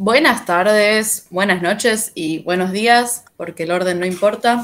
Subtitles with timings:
[0.00, 4.62] Buenas tardes, buenas noches y buenos días, porque el orden no importa.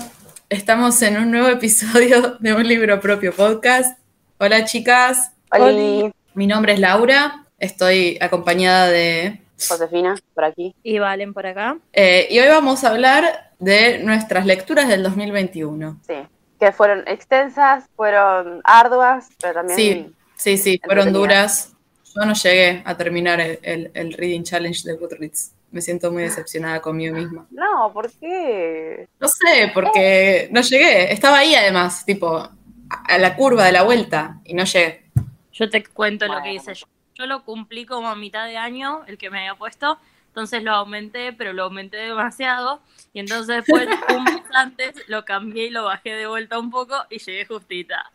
[0.48, 3.98] Estamos en un nuevo episodio de un libro propio podcast.
[4.38, 5.32] Hola chicas.
[5.50, 6.12] Hola.
[6.34, 7.46] Mi nombre es Laura.
[7.58, 10.72] Estoy acompañada de Josefina, por aquí.
[10.84, 11.78] Y Valen por acá.
[11.92, 15.98] Eh, y hoy vamos a hablar de nuestras lecturas del 2021.
[16.06, 16.14] Sí,
[16.60, 19.76] que fueron extensas, fueron arduas, pero también...
[19.76, 21.73] Sí, sí, sí, fueron duras.
[22.14, 25.52] Yo no llegué a terminar el, el, Reading Challenge de Goodreads.
[25.72, 27.46] Me siento muy decepcionada conmigo misma.
[27.50, 29.08] No, ¿por qué?
[29.18, 31.12] No sé, porque no llegué.
[31.12, 32.48] Estaba ahí además, tipo,
[32.88, 35.04] a la curva de la vuelta y no llegué.
[35.52, 36.86] Yo te cuento lo que hice yo.
[37.16, 40.72] Yo lo cumplí como a mitad de año, el que me había puesto, entonces lo
[40.72, 42.80] aumenté, pero lo aumenté demasiado,
[43.12, 46.96] y entonces después, un mes antes, lo cambié y lo bajé de vuelta un poco
[47.10, 48.10] y llegué justita.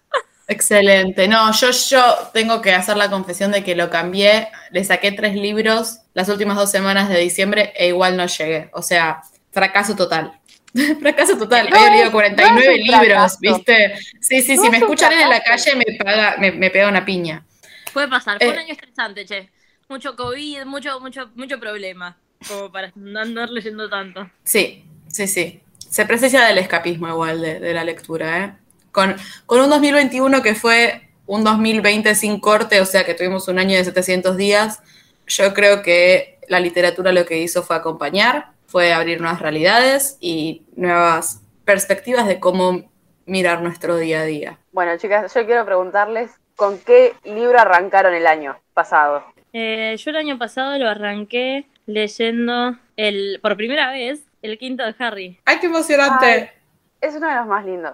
[0.49, 1.27] Excelente.
[1.27, 2.01] No, yo, yo
[2.33, 6.57] tengo que hacer la confesión de que lo cambié, le saqué tres libros las últimas
[6.57, 8.69] dos semanas de diciembre e igual no llegué.
[8.73, 10.33] O sea, fracaso total.
[10.99, 11.67] fracaso total.
[11.67, 13.95] He leído 49 libros, ¿viste?
[14.19, 17.45] Sí, sí, si me escuchan en la calle me, paga, me, me pega una piña.
[17.93, 19.49] Puede pasar, fue un eh, año estresante, che.
[19.87, 24.29] Mucho COVID, mucho, mucho, mucho problema, como para no andar leyendo tanto.
[24.43, 25.61] Sí, sí, sí.
[25.77, 28.53] Se precisa del escapismo igual de, la lectura, ¿eh?
[28.99, 33.57] Con, con un 2021 que fue un 2020 sin corte, o sea que tuvimos un
[33.57, 34.81] año de 700 días,
[35.25, 40.63] yo creo que la literatura lo que hizo fue acompañar, fue abrir nuevas realidades y
[40.75, 42.91] nuevas perspectivas de cómo
[43.25, 44.59] mirar nuestro día a día.
[44.73, 49.23] Bueno, chicas, yo quiero preguntarles ¿Con qué libro arrancaron el año pasado?
[49.53, 54.93] Eh, yo el año pasado lo arranqué leyendo el, por primera vez el quinto de
[54.99, 55.39] Harry.
[55.45, 56.51] ¡Ay, qué emocionante!
[56.99, 57.93] es uno de los más lindos.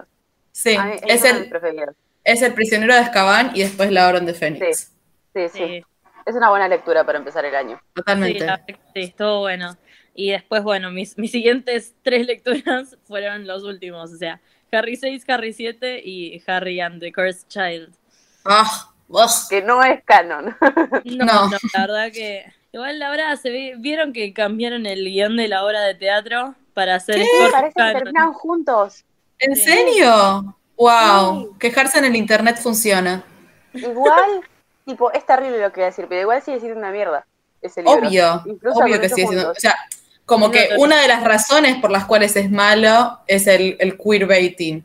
[0.56, 0.74] Sí,
[1.06, 1.50] es, el,
[2.24, 4.90] es el prisionero de Azkaban y después la Orden de Fénix.
[5.34, 5.84] Sí, sí, sí,
[6.24, 7.78] Es una buena lectura para empezar el año.
[7.92, 8.46] Totalmente.
[8.66, 9.76] Sí, sí estuvo bueno.
[10.14, 14.40] Y después, bueno, mis, mis siguientes tres lecturas fueron los últimos, o sea,
[14.72, 17.94] Harry 6, Harry 7 y Harry and the Cursed Child.
[18.46, 18.94] Ah,
[19.50, 20.56] que no es canon.
[21.04, 22.50] No, no, la verdad que.
[22.72, 27.16] Igual ahora se vieron que cambiaron el guion de la obra de teatro para hacer.
[27.16, 27.48] ¿Qué?
[27.52, 29.04] Parece que terminan juntos.
[29.38, 30.56] ¿En serio?
[30.76, 33.24] Wow, quejarse en el internet funciona.
[33.72, 34.42] Igual,
[34.84, 37.26] tipo, es terrible lo que voy a decir, pero igual sigue siendo una mierda.
[37.62, 38.06] Ese libro.
[38.06, 39.50] Obvio, obvio que sigue siendo.
[39.50, 39.74] O sea,
[40.24, 44.84] como que una de las razones por las cuales es malo es el, el queerbaiting.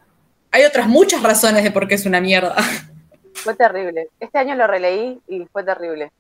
[0.52, 2.56] Hay otras muchas razones de por qué es una mierda.
[3.34, 4.10] Fue terrible.
[4.20, 6.12] Este año lo releí y fue terrible.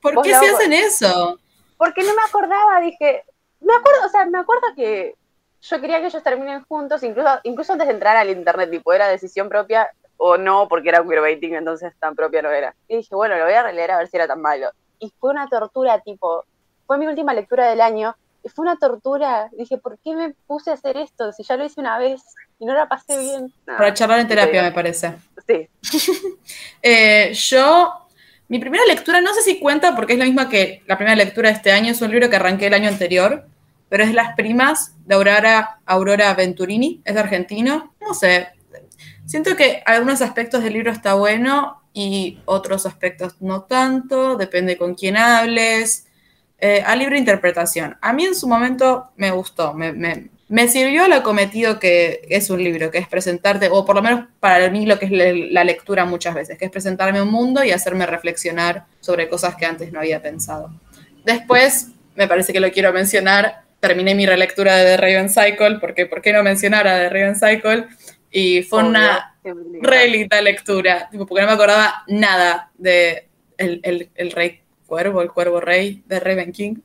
[0.00, 1.38] ¿Por qué se hacen eso?
[1.76, 3.22] Porque no me acordaba, dije,
[3.60, 5.14] me acuerdo, o sea, me acuerdo que
[5.62, 9.08] yo quería que ellos terminen juntos, incluso, incluso antes de entrar al internet, tipo, era
[9.08, 12.74] decisión propia o no, porque era queerbaiting, entonces tan propia no era.
[12.88, 14.70] Y dije, bueno, lo voy a releer a ver si era tan malo.
[14.98, 16.44] Y fue una tortura, tipo,
[16.86, 19.48] fue mi última lectura del año, y fue una tortura.
[19.52, 21.32] Dije, ¿por qué me puse a hacer esto?
[21.32, 22.22] Si ya lo hice una vez
[22.58, 23.52] y no la pasé bien.
[23.64, 25.14] Para charlar en terapia, me parece.
[25.46, 25.68] Sí.
[26.82, 27.92] Eh, yo,
[28.48, 31.50] mi primera lectura, no sé si cuenta porque es la misma que la primera lectura
[31.50, 33.44] de este año, es un libro que arranqué el año anterior,
[33.90, 37.94] pero es Las Primas de Aurora, Aurora Venturini, es argentino.
[38.00, 38.48] No sé,
[39.26, 44.94] siento que algunos aspectos del libro está bueno y otros aspectos no tanto, depende con
[44.94, 46.06] quién hables.
[46.62, 47.96] Eh, a libre interpretación.
[48.02, 49.94] A mí en su momento me gustó, me,
[50.50, 54.26] me sirvió lo cometido que es un libro, que es presentarte, o por lo menos
[54.40, 57.70] para mí lo que es la lectura muchas veces, que es presentarme un mundo y
[57.70, 60.70] hacerme reflexionar sobre cosas que antes no había pensado.
[61.24, 66.06] Después, me parece que lo quiero mencionar, terminé mi relectura de The Raven Cycle, porque
[66.06, 67.88] ¿por qué no mencionar a The Raven Cycle?
[68.30, 69.36] Y fue una
[69.82, 76.02] relita lectura, porque no me acordaba nada de el, el, rey cuervo, el cuervo rey
[76.06, 76.76] de Raven King.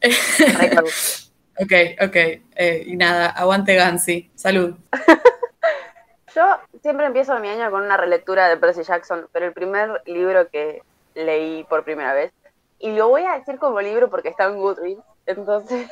[1.60, 2.16] Ok, ok.
[2.16, 4.30] Eh, y nada, aguante Gansi.
[4.34, 4.74] Salud.
[6.34, 10.48] Yo siempre empiezo mi año con una relectura de Percy Jackson, pero el primer libro
[10.48, 10.82] que
[11.14, 12.32] leí por primera vez,
[12.78, 15.88] y lo voy a decir como libro porque está en Goodreads, entonces,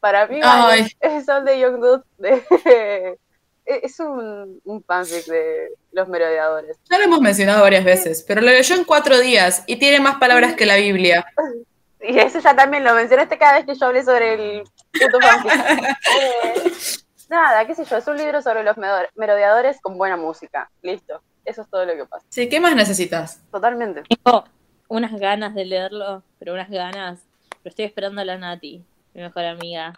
[0.00, 0.40] para mí
[1.00, 3.18] es Son de Young Dude de,
[3.66, 6.76] es un, un fanfic de los merodeadores.
[6.88, 10.16] Ya lo hemos mencionado varias veces, pero lo leyó en cuatro días y tiene más
[10.16, 11.26] palabras que la Biblia.
[12.08, 15.18] Y eso ya también lo mencionaste cada vez que yo hablé sobre el puto
[16.22, 16.72] eh,
[17.28, 18.76] nada, qué sé yo, es un libro sobre los
[19.16, 20.70] merodeadores con buena música.
[20.82, 21.20] Listo.
[21.44, 22.24] Eso es todo lo que pasa.
[22.28, 23.40] Sí, ¿qué más necesitas?
[23.50, 24.02] Totalmente.
[24.02, 24.44] Tengo
[24.88, 27.20] unas ganas de leerlo, pero unas ganas.
[27.62, 28.84] Pero estoy esperando a la Nati,
[29.16, 29.94] mi mejor amiga,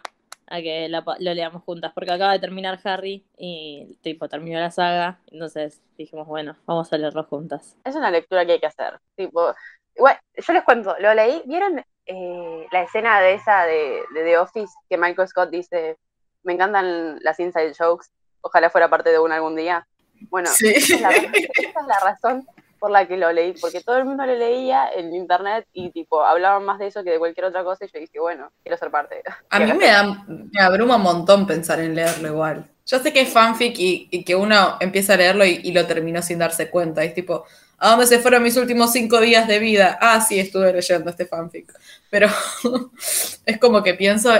[0.47, 5.19] a que lo leamos juntas, porque acaba de terminar Harry y tipo terminó la saga,
[5.27, 7.75] entonces dijimos, bueno, vamos a leerlo juntas.
[7.83, 8.97] Es una lectura que hay que hacer.
[9.15, 9.53] Tipo,
[9.97, 14.73] yo les cuento, lo leí, ¿vieron eh, la escena de esa de, de The Office
[14.89, 15.97] que Michael Scott dice,
[16.43, 18.07] me encantan las inside jokes,
[18.39, 19.85] ojalá fuera parte de una algún día.
[20.29, 20.69] Bueno, Sí.
[20.69, 22.47] esa, es la, esa es la razón
[22.79, 26.23] por la que lo leí, porque todo el mundo lo leía en internet y tipo
[26.23, 28.89] hablaban más de eso que de cualquier otra cosa y yo dije, bueno, quiero ser
[28.89, 29.21] parte.
[29.49, 30.25] A mí me, da,
[30.61, 32.69] abruma un montón pensar en leerlo igual.
[32.85, 36.21] Yo sé que es fanfic y, que uno empieza a leerlo y, y lo terminó
[36.21, 37.03] sin darse cuenta.
[37.03, 37.45] Es tipo,
[37.77, 39.97] ¿a dónde se fueron mis últimos cinco días de vida?
[40.01, 41.71] Ah, sí, estuve leyendo este fanfic.
[42.09, 42.27] Pero
[43.45, 44.31] es como que pienso,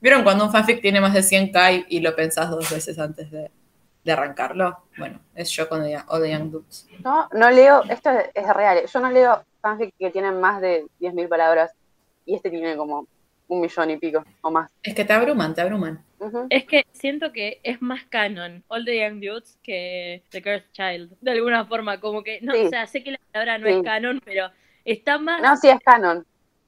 [0.00, 3.30] ¿vieron cuando un fanfic tiene más de 100k y, y lo pensás dos veces antes
[3.30, 3.50] de,
[4.04, 4.78] de arrancarlo?
[4.98, 6.86] Bueno, es yo con The, All the Young Dudes.
[7.04, 10.84] No, no leo, esto es, es real, yo no leo fanfic que tienen más de
[11.00, 11.72] 10.000 palabras
[12.26, 13.06] y este tiene como
[13.48, 14.70] un millón y pico o más.
[14.82, 16.04] Es que te abruman, te abruman.
[16.50, 21.16] Es que siento que es más canon All the Young Dudes que The Cursed Child.
[21.20, 22.66] De alguna forma, como que, no, Sí.
[22.66, 23.74] o sea, sé que la palabra no Sí.
[23.74, 24.48] es canon, pero
[24.84, 25.42] está más.
[25.42, 26.24] No, sí, es canon.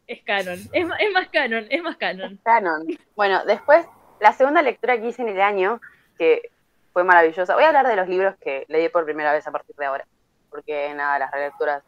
[0.06, 0.58] Es canon.
[0.72, 2.38] Es más canon, es más canon.
[2.44, 2.84] Canon.
[3.16, 3.86] Bueno, después,
[4.20, 5.80] la segunda lectura que hice en el año,
[6.18, 6.50] que
[6.94, 7.54] fue maravillosa.
[7.54, 10.06] Voy a hablar de los libros que leí por primera vez a partir de ahora,
[10.48, 11.82] porque nada, las relecturas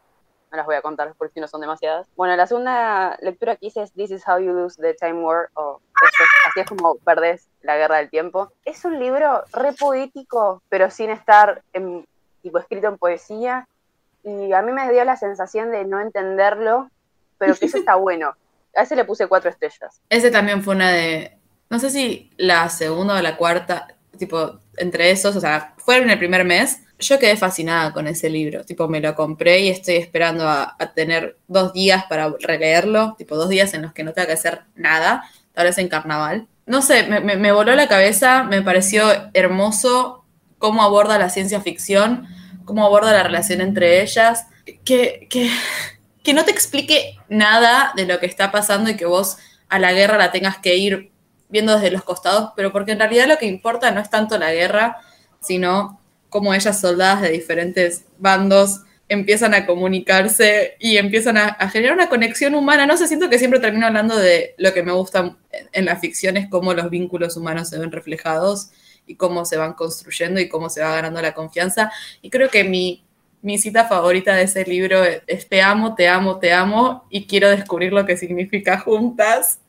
[0.51, 2.07] no las voy a contar porque si no son demasiadas.
[2.15, 5.49] Bueno, la segunda lectura que hice es This is how you lose the time war,
[5.55, 8.51] o esto es- así es como perdés la guerra del tiempo.
[8.63, 12.05] Es un libro re poético, pero sin estar en,
[12.43, 13.67] tipo escrito en poesía,
[14.23, 16.89] y a mí me dio la sensación de no entenderlo,
[17.37, 18.33] pero que eso está bueno.
[18.75, 20.01] A ese le puse cuatro estrellas.
[20.09, 21.37] Ese también fue una de,
[21.69, 23.87] no sé si la segunda o la cuarta,
[24.17, 26.79] tipo, entre esos, o sea, fue en el primer mes.
[26.99, 31.37] Yo quedé fascinada con ese libro, tipo, me lo compré y estoy esperando a, tener
[31.47, 35.23] dos días para releerlo, tipo, dos días en los que no tenga que hacer nada,
[35.53, 36.47] tal vez en carnaval.
[36.65, 40.25] No sé, me, me- me voló la cabeza, me pareció hermoso
[40.57, 42.27] cómo aborda la ciencia ficción,
[42.65, 44.47] cómo aborda la relación entre ellas,
[44.83, 45.49] que, que,
[46.23, 49.37] que no te explique nada de lo que está pasando y que vos
[49.69, 51.11] a la guerra la tengas que ir
[51.49, 54.53] viendo desde los costados, pero porque en realidad lo que importa no es tanto la
[54.53, 54.97] guerra,
[55.39, 55.99] sino
[56.29, 62.55] cómo ellas, soldadas de diferentes bandos, empiezan a comunicarse y empiezan a, generar una conexión
[62.55, 62.85] humana.
[62.85, 65.95] No sé, siento que siempre termino hablando de lo que me gusta en, en la
[65.95, 68.71] ficción, es cómo los vínculos humanos se ven reflejados
[69.05, 71.91] y cómo se van construyendo y cómo se va ganando la confianza.
[72.21, 73.05] Y creo que mi,
[73.41, 77.49] mi cita favorita de ese libro es Te amo, te amo, te amo y quiero
[77.49, 79.59] descubrir lo que significa juntas.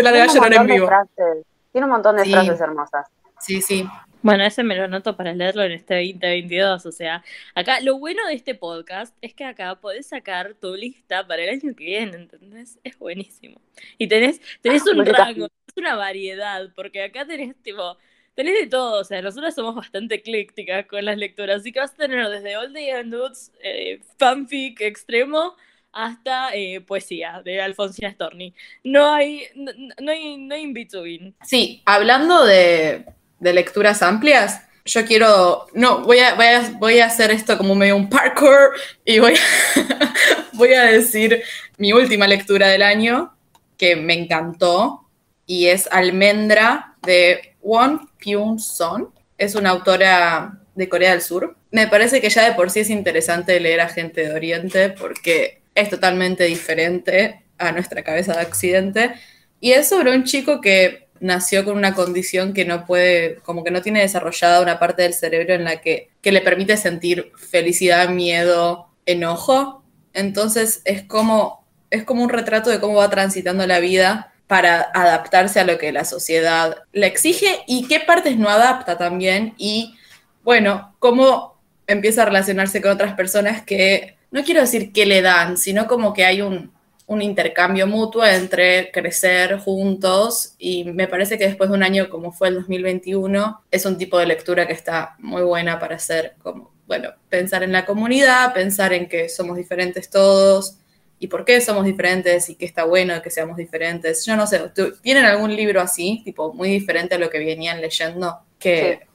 [0.00, 0.86] Se la un llorar en montón de vivo.
[0.88, 1.46] frases.
[1.72, 2.32] Tiene un montón de Sí.
[2.32, 3.06] frases hermosas.
[3.40, 3.86] Sí, sí.
[4.22, 6.86] Bueno, ese me lo anoto para leerlo en este 2022.
[6.86, 7.22] O sea,
[7.54, 11.50] acá lo bueno de este podcast es que acá podés sacar tu lista para el
[11.50, 12.78] año que viene, ¿entendés?
[12.82, 13.60] Es buenísimo.
[13.98, 15.34] Y tenés, tenés un Multitasking.
[15.36, 17.98] rango, es una variedad, porque acá tenés tipo,
[18.34, 19.00] tenés de todo.
[19.00, 22.56] O sea, nosotros somos bastante eclécticas con las lecturas, así que vas a tener desde
[22.56, 25.54] Old Day and Dudes, eh, fanfic extremo,
[25.96, 28.54] hasta eh, poesía de Alfonsina Storni.
[28.84, 29.72] No hay, no,
[30.12, 31.34] hay, no hay in between.
[31.42, 33.06] Sí, hablando de,
[33.40, 37.74] de lecturas amplias, yo quiero, no, voy a, voy, a, voy a hacer esto como
[37.74, 38.74] medio un parkour
[39.06, 40.14] y voy a,
[40.52, 41.42] voy a decir
[41.78, 43.34] mi última lectura del año,
[43.78, 45.08] que me encantó,
[45.46, 49.10] y es Almendra de Won Pyun Son.
[49.38, 51.56] Es una autora de Corea del Sur.
[51.70, 55.62] Me parece que ya de por sí es interesante leer a gente de Oriente porque
[55.76, 59.14] es totalmente diferente a nuestra cabeza de Occidente.
[59.60, 63.70] Y es sobre un chico que nació con una condición que no puede, como que
[63.70, 68.08] no tiene desarrollada una parte del cerebro en la que, que le permite sentir felicidad,
[68.08, 69.82] miedo, enojo.
[70.12, 75.60] Entonces es como, es como un retrato de cómo va transitando la vida para adaptarse
[75.60, 79.54] a lo que la sociedad le exige y qué partes no adapta también.
[79.58, 79.96] Y
[80.44, 81.56] bueno, cómo
[81.86, 86.12] empieza a relacionarse con otras personas que, no quiero decir que le dan, sino como
[86.12, 86.70] que hay un,
[87.06, 92.32] un intercambio mutuo entre crecer juntos y me parece que después de un año como
[92.32, 96.70] fue el 2021 es un tipo de lectura que está muy buena para hacer como,
[96.86, 100.80] bueno, pensar en la comunidad, pensar en que somos diferentes todos
[101.18, 104.26] y por qué somos diferentes y que está bueno que seamos diferentes.
[104.26, 104.60] Yo no sé,
[105.00, 108.98] ¿tienen algún libro así, tipo muy diferente a lo que venían leyendo que...
[109.00, 109.05] Sí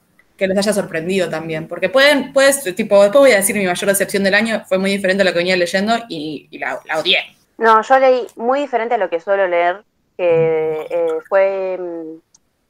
[0.42, 3.88] que les haya sorprendido también, porque pueden, pues, tipo, después voy a decir mi mayor
[3.88, 6.98] decepción del año, fue muy diferente a lo que venía leyendo y, y la, la,
[6.98, 7.18] odié.
[7.58, 9.84] No, yo leí muy diferente a lo que suelo leer,
[10.16, 12.20] que eh, fue mm,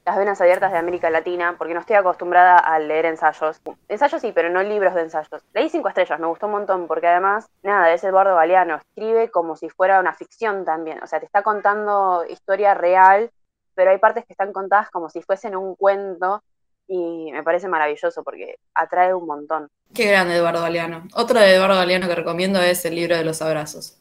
[0.04, 3.62] Las Venas Abiertas de América Latina, porque no estoy acostumbrada a leer ensayos.
[3.88, 5.42] Ensayos sí, pero no libros de ensayos.
[5.54, 9.56] Leí cinco estrellas, me gustó un montón, porque además, nada, es Eduardo Galeano, escribe como
[9.56, 13.30] si fuera una ficción también, o sea, te está contando historia real,
[13.74, 16.42] pero hay partes que están contadas como si fuesen un cuento,
[16.92, 19.70] y me parece maravilloso porque atrae un montón.
[19.94, 21.08] Qué grande Eduardo Galeano.
[21.14, 23.98] Otro de Eduardo Galeano que recomiendo es el libro de los abrazos.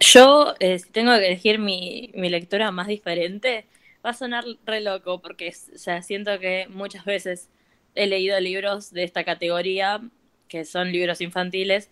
[0.00, 3.66] Yo, eh, si tengo que elegir mi, mi lectura más diferente,
[4.04, 7.50] va a sonar re loco, porque o sea, siento que muchas veces
[7.94, 10.00] he leído libros de esta categoría,
[10.48, 11.90] que son libros infantiles,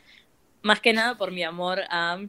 [0.63, 2.25] más que nada por mi amor a,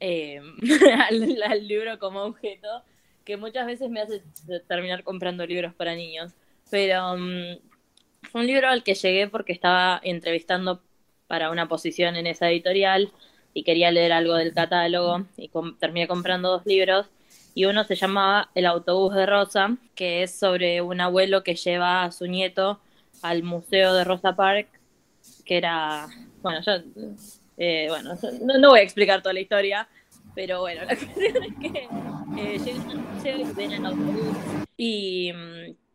[0.00, 0.42] eh,
[1.08, 2.82] al, al libro como objeto,
[3.24, 4.22] que muchas veces me hace
[4.68, 6.34] terminar comprando libros para niños.
[6.70, 7.58] Pero um,
[8.22, 10.82] fue un libro al que llegué porque estaba entrevistando
[11.26, 13.12] para una posición en esa editorial
[13.54, 17.06] y quería leer algo del catálogo y terminé comprando dos libros.
[17.54, 22.04] Y uno se llamaba El autobús de Rosa, que es sobre un abuelo que lleva
[22.04, 22.80] a su nieto
[23.22, 24.68] al museo de Rosa Park,
[25.44, 26.06] que era,
[26.42, 26.72] bueno, yo,
[27.56, 28.14] eh, bueno,
[28.60, 29.88] no, voy a explicar toda la historia,
[30.34, 31.88] pero bueno, la cuestión es que
[32.36, 34.36] eh, llegan ven el autobús
[34.76, 35.85] y mm,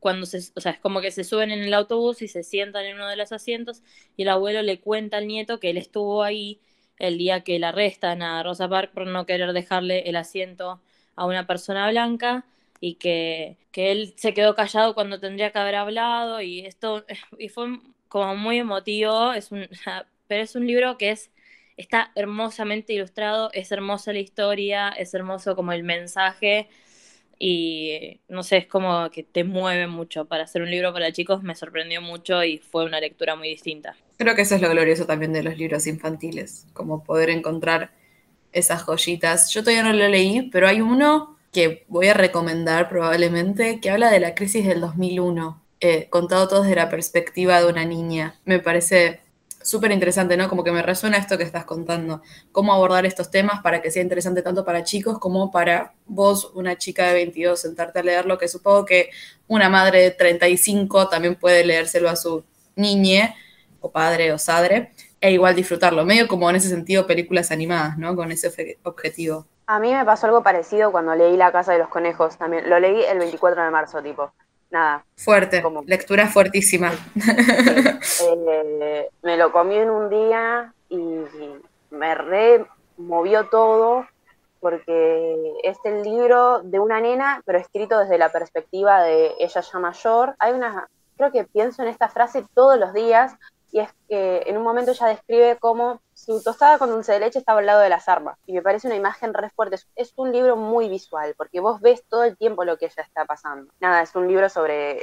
[0.00, 2.84] cuando se, o sea, es como que se suben en el autobús y se sientan
[2.86, 3.82] en uno de los asientos
[4.16, 6.60] y el abuelo le cuenta al nieto que él estuvo ahí
[6.98, 10.80] el día que la arrestan a Rosa Parks por no querer dejarle el asiento
[11.16, 12.44] a una persona blanca
[12.80, 17.04] y que, que él se quedó callado cuando tendría que haber hablado y esto
[17.38, 19.68] y fue como muy emotivo, es un,
[20.28, 21.30] pero es un libro que es
[21.76, 26.68] está hermosamente ilustrado, es hermosa la historia, es hermoso como el mensaje
[27.38, 30.24] y no sé, es como que te mueve mucho.
[30.26, 33.96] Para hacer un libro para chicos me sorprendió mucho y fue una lectura muy distinta.
[34.16, 37.90] Creo que eso es lo glorioso también de los libros infantiles, como poder encontrar
[38.52, 39.50] esas joyitas.
[39.50, 44.10] Yo todavía no lo leí, pero hay uno que voy a recomendar probablemente, que habla
[44.10, 48.36] de la crisis del 2001, eh, contado todo desde la perspectiva de una niña.
[48.44, 49.20] Me parece
[49.64, 50.48] súper interesante, ¿no?
[50.48, 54.02] Como que me resuena esto que estás contando, cómo abordar estos temas para que sea
[54.02, 58.46] interesante tanto para chicos como para vos, una chica de 22, sentarte a leerlo, que
[58.46, 59.10] supongo que
[59.48, 62.44] una madre de 35 también puede leérselo a su
[62.76, 63.34] niñe,
[63.80, 68.14] o padre o sadre, e igual disfrutarlo, medio como en ese sentido películas animadas, ¿no?
[68.14, 69.46] Con ese objetivo.
[69.66, 72.68] A mí me pasó algo parecido cuando leí La Casa de los Conejos también.
[72.68, 74.32] Lo leí el 24 de marzo, tipo.
[74.74, 75.04] Nada.
[75.16, 76.90] Fuerte, lectura fuertísima.
[78.20, 80.98] Eh, me lo comí en un día y
[81.90, 84.06] me removió todo
[84.58, 89.78] porque es el libro de una nena, pero escrito desde la perspectiva de ella ya
[89.78, 90.34] mayor.
[90.40, 93.32] Hay una, creo que pienso en esta frase todos los días,
[93.70, 97.38] y es que en un momento ella describe cómo su tostada con dulce de leche
[97.38, 98.38] estaba al lado de las armas.
[98.46, 99.76] Y me parece una imagen re fuerte.
[99.96, 103.24] Es un libro muy visual, porque vos ves todo el tiempo lo que ella está
[103.24, 103.72] pasando.
[103.80, 105.00] Nada, es un libro sobre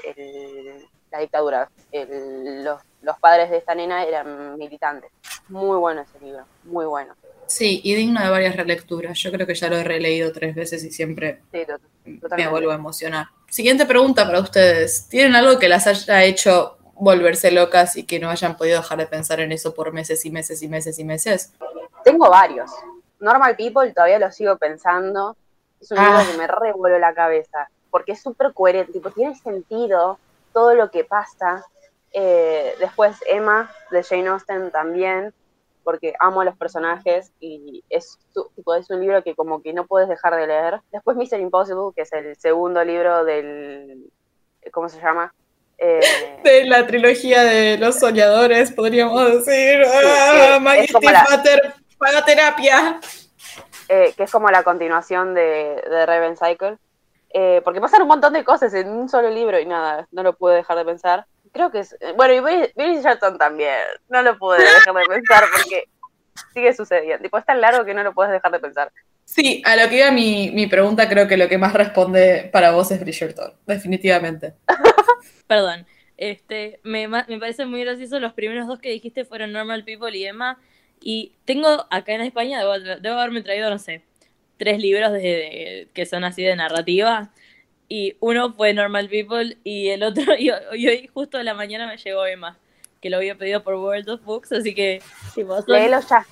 [1.12, 1.70] la dictadura.
[1.92, 5.12] los, los padres de esta nena eran militantes.
[5.50, 7.14] Muy bueno ese libro, muy bueno.
[7.48, 9.18] Sí, y digno de varias relecturas.
[9.20, 11.42] Yo creo que ya lo he releído tres veces y siempre
[12.38, 13.28] me vuelvo a emocionar.
[13.50, 15.10] Siguiente pregunta para ustedes.
[15.10, 19.08] ¿Tienen algo que las haya hecho volverse locas y que no hayan podido dejar de
[19.08, 21.52] pensar en eso por meses y meses y meses y meses?
[22.04, 22.72] Tengo varios.
[23.20, 25.36] Normal People todavía lo sigo pensando.
[25.80, 26.26] Es un libro ah.
[26.32, 30.20] que me revuelve la cabeza, porque es súper coherente, tipo, tiene sentido
[30.54, 31.66] todo lo que pasa.
[32.14, 35.34] Eh, después Emma, de Jane Austen también,
[35.84, 38.20] porque amo a los personajes y es,
[38.56, 40.82] tipo, es un libro que como que no puedes dejar de leer.
[40.92, 41.40] Después Mr.
[41.40, 44.12] Impossible, que es el segundo libro del,
[44.72, 45.34] ¿cómo se llama?
[45.84, 49.82] Eh, de la trilogía de los soñadores, podríamos decir.
[49.88, 50.60] Ah,
[51.98, 53.00] paga terapia.
[53.90, 56.78] Eh, que es como la continuación de, de Raven Cycle.
[57.34, 60.34] Eh, porque pasan un montón de cosas en un solo libro y nada, no lo
[60.34, 61.26] pude dejar de pensar.
[61.52, 61.98] Creo que es.
[62.16, 63.80] Bueno, y Billy Shelton también.
[64.08, 65.86] No lo pude dejar de pensar porque
[66.54, 67.24] sigue sucediendo.
[67.24, 68.92] Tipo, es tan largo que no lo puedes dejar de pensar.
[69.26, 72.72] Sí, a lo que iba mi, mi pregunta, creo que lo que más responde para
[72.72, 74.54] vos es Bridgerton, definitivamente.
[75.48, 75.86] Perdón.
[76.18, 78.20] Este, me, me parece muy gracioso.
[78.20, 80.60] Los primeros dos que dijiste fueron Normal People y Emma.
[81.02, 84.04] Y tengo acá en España, debo, haberme traído, no sé,
[84.58, 87.32] tres libros de, que son así de narrativa.
[87.90, 91.98] Y uno fue Normal People y el otro, y, hoy justo de la mañana me
[91.98, 92.58] llegó Emma,
[93.02, 95.02] que lo había pedido por World of Books, así que...
[95.34, 96.26] Tipo, Léelo ya.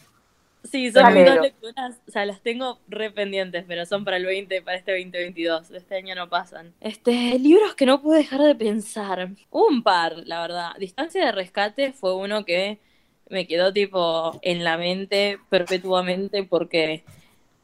[0.64, 4.26] Sí, son mis dos lecturas, o sea, las tengo re pendientes, pero son para el
[4.26, 6.74] 20, para este 2022, este año no pasan.
[6.82, 9.30] Este, libros que no pude dejar de pensar.
[9.52, 10.72] Un par, la verdad.
[10.78, 12.78] Distancia de rescate fue uno que
[13.30, 17.04] me quedó tipo en la mente perpetuamente porque,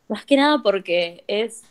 [0.07, 1.63] más que nada porque es,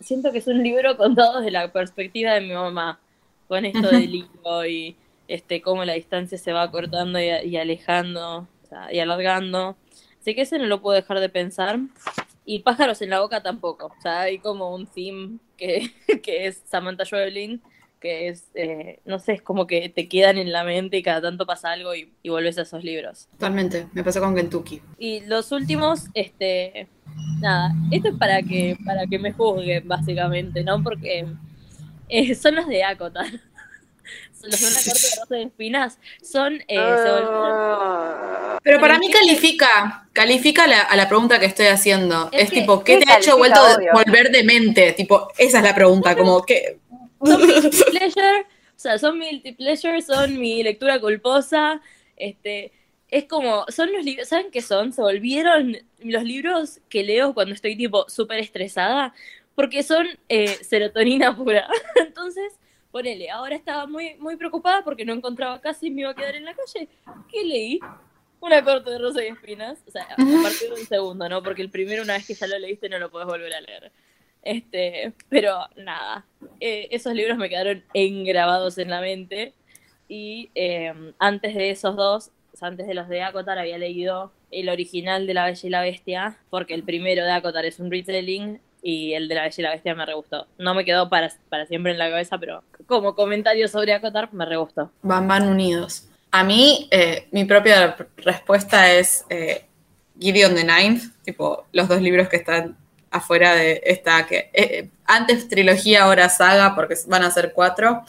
[0.00, 2.98] siento que es un libro contado desde la perspectiva de mi mamá,
[3.46, 4.96] con esto del libro y
[5.28, 9.76] este, cómo la distancia se va cortando y, y alejando o sea, y alargando.
[10.22, 11.80] Así que ese no lo puedo dejar de pensar.
[12.44, 13.86] Y pájaros en la boca tampoco.
[13.86, 15.90] O sea, hay como un theme que,
[16.22, 17.60] que es Samantha Joelin,
[17.98, 21.22] que es, eh, no sé, es como que te quedan en la mente y cada
[21.22, 23.26] tanto pasa algo y, y vuelves a esos libros.
[23.32, 24.80] Totalmente, me pasó con Kentucky.
[24.96, 26.86] Y los últimos, este,
[27.40, 30.80] nada, esto es para que, para que me juzguen, básicamente, ¿no?
[30.84, 31.26] Porque
[32.08, 33.26] eh, son los de Acotar.
[34.44, 38.58] Los de una corte de rosa de espinas son, eh, Ah.
[38.62, 42.28] Pero para mí ¿qué- califica, califica la- a la pregunta que estoy haciendo.
[42.32, 43.92] Es Es, que- tipo, ¿qué te ha hecho vuelto obvio.
[43.92, 44.92] volver demente?
[44.92, 46.78] Tipo, esa es la pregunta, como que...
[47.24, 48.46] son mi guilty pleasure, o
[48.82, 51.80] sea, son mi pleasure, son mi lectura culposa,
[52.16, 52.72] este,
[53.08, 54.92] es como, son los libros, ¿saben qué son?
[54.92, 59.12] Se volvieron los libros que leo cuando estoy tipo súper estresada,
[59.54, 61.68] porque son eh, serotonina pura.
[61.96, 62.52] Entonces,
[62.92, 66.36] ponele, ahora estaba muy, muy preocupada porque no encontraba casi y me iba a quedar
[66.36, 66.88] en la calle.
[67.28, 67.80] ¿Qué leí?
[68.40, 71.42] Una corte de rosa y espinas, o sea, a partir de un segundo, ¿no?
[71.42, 73.92] Porque el primero, una vez que ya lo leíste, no lo podés volver a leer.
[74.42, 76.26] Este, pero nada,
[76.60, 79.54] eh, esos libros me quedaron engrabados en la mente.
[80.08, 82.30] Y eh, antes de esos dos,
[82.60, 86.38] antes de los de Akotar, había leído el original de La Bella y la Bestia,
[86.50, 89.70] porque el primero de Akotar es un retelling y el de La Bella y la
[89.70, 90.46] Bestia me re gustó.
[90.58, 94.44] No me quedó para, para siempre en la cabeza, pero como comentario sobre Akotar me
[94.44, 94.90] re gustó.
[95.02, 96.08] Van, van unidos.
[96.32, 99.66] A mí, eh, mi propia respuesta es eh,
[100.18, 102.76] Gideon the Ninth, tipo los dos libros que están
[103.10, 108.02] afuera de esta, que eh, antes trilogía, ahora saga, porque van a ser cuatro.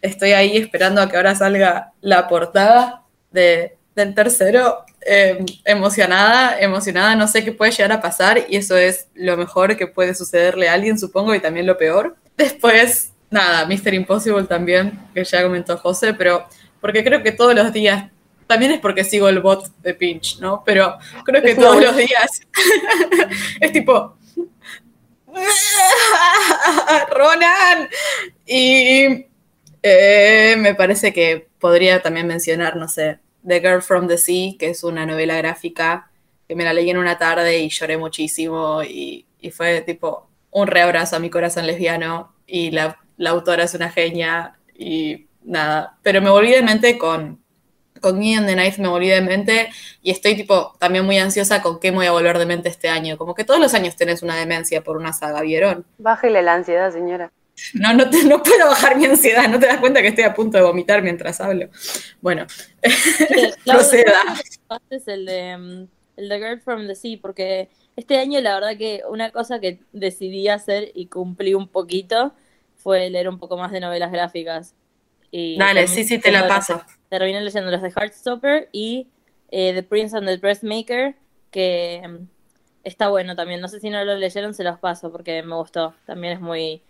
[0.00, 4.84] Estoy ahí esperando a que ahora salga la portada de, del tercero.
[5.02, 9.76] Eh, emocionada, emocionada, no sé qué puede llegar a pasar y eso es lo mejor
[9.76, 12.16] que puede sucederle a alguien, supongo, y también lo peor.
[12.36, 13.94] Después, nada, Mr.
[13.94, 16.46] Impossible también, que ya comentó José, pero
[16.80, 18.10] porque creo que todos los días,
[18.46, 20.62] también es porque sigo el bot de Pinch, ¿no?
[20.64, 22.42] Pero creo que todos los días
[23.60, 24.16] es tipo...
[27.10, 27.88] Ronan.
[28.44, 29.26] Y
[29.82, 34.70] eh, me parece que podría también mencionar, no sé, The Girl from the Sea, que
[34.70, 36.10] es una novela gráfica
[36.50, 41.16] que me la leí en una tarde y lloré muchísimo y, fue tipo un reabrazo
[41.16, 46.50] a mi corazón lesbiano y la, autora es una genia y nada, pero me volví
[46.50, 47.40] de mente con,
[48.00, 49.70] con Gideon the Knife, me volví de mente
[50.02, 52.88] y estoy tipo también muy ansiosa con qué me voy a volver de mente este
[52.88, 55.86] año, como que todos los años tenés una demencia por una saga, ¿vieron?
[55.98, 57.30] Bájele la ansiedad, señora.
[57.74, 60.34] No, no, te- no puedo bajar mi ansiedad, no te das cuenta que estoy a
[60.34, 61.68] punto de vomitar mientras hablo.
[62.20, 62.46] Bueno,
[63.66, 64.22] Proceda.
[64.90, 68.76] es el de, mm, el de Girl from the Sea, porque este año la verdad
[68.76, 72.32] que una cosa que decidí hacer y cumplí un poquito
[72.76, 74.74] fue leer un poco más de novelas gráficas.
[75.30, 76.82] Y dale, sí, sí, te la paso.
[77.08, 79.08] Terminé leyendo los de Heartstopper y
[79.50, 81.14] eh, The Prince and the Dressmaker,
[81.50, 82.24] que mm,
[82.84, 83.60] está bueno también.
[83.60, 85.94] No sé si no lo leyeron, se los paso porque me gustó.
[86.06, 86.82] También es muy,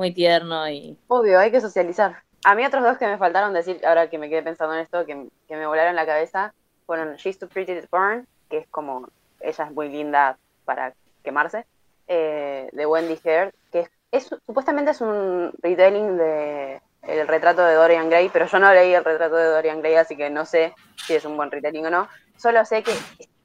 [0.00, 2.22] muy tierno y Obvio, hay que socializar.
[2.44, 5.04] A mí otros dos que me faltaron decir, ahora que me quedé pensando en esto,
[5.04, 6.54] que, que me volaron la cabeza,
[6.86, 9.08] fueron She's Too Pretty to Burn, que es como,
[9.40, 11.66] ella es muy linda para quemarse,
[12.08, 17.74] eh, de Wendy Hare, que es, es- supuestamente es un retelling de el retrato de
[17.74, 20.74] Dorian Gray, pero yo no leí el retrato de Dorian Gray, así que no sé
[21.06, 22.08] si es un buen retelling o no.
[22.36, 22.92] Solo sé que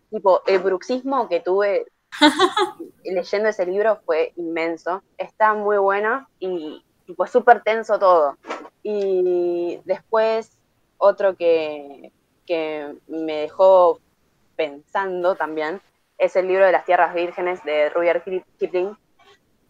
[0.09, 1.85] tipo el bruxismo que tuve
[3.03, 5.03] leyendo ese libro fue inmenso.
[5.17, 8.37] Está muy bueno y tipo súper tenso todo.
[8.83, 10.57] Y después
[10.97, 12.11] otro que,
[12.45, 13.99] que me dejó
[14.55, 15.81] pensando también
[16.17, 18.23] es el libro de las tierras vírgenes de Rudyard
[18.57, 18.97] Kipling,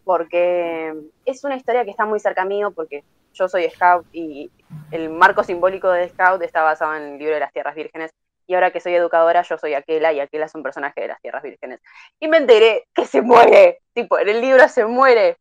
[0.04, 4.50] porque es una historia que está muy cerca mío, porque yo soy scout y
[4.90, 8.12] el marco simbólico de scout está basado en el libro de las tierras vírgenes.
[8.46, 11.20] Y ahora que soy educadora, yo soy Aquela y Aquela es un personaje de las
[11.20, 11.80] tierras vírgenes.
[12.20, 15.38] Y me enteré que se muere, tipo, en el libro se muere.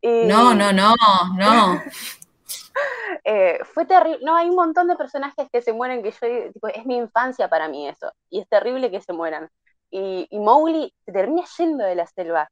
[0.00, 0.94] Y, No, no, no,
[1.36, 1.82] no.
[3.24, 4.18] eh, fue terrible.
[4.22, 7.48] No, hay un montón de personajes que se mueren que yo, tipo, es mi infancia
[7.48, 8.12] para mí eso.
[8.30, 9.48] Y es terrible que se mueran.
[9.90, 12.50] Y, Mowgli se termina yendo de la selva.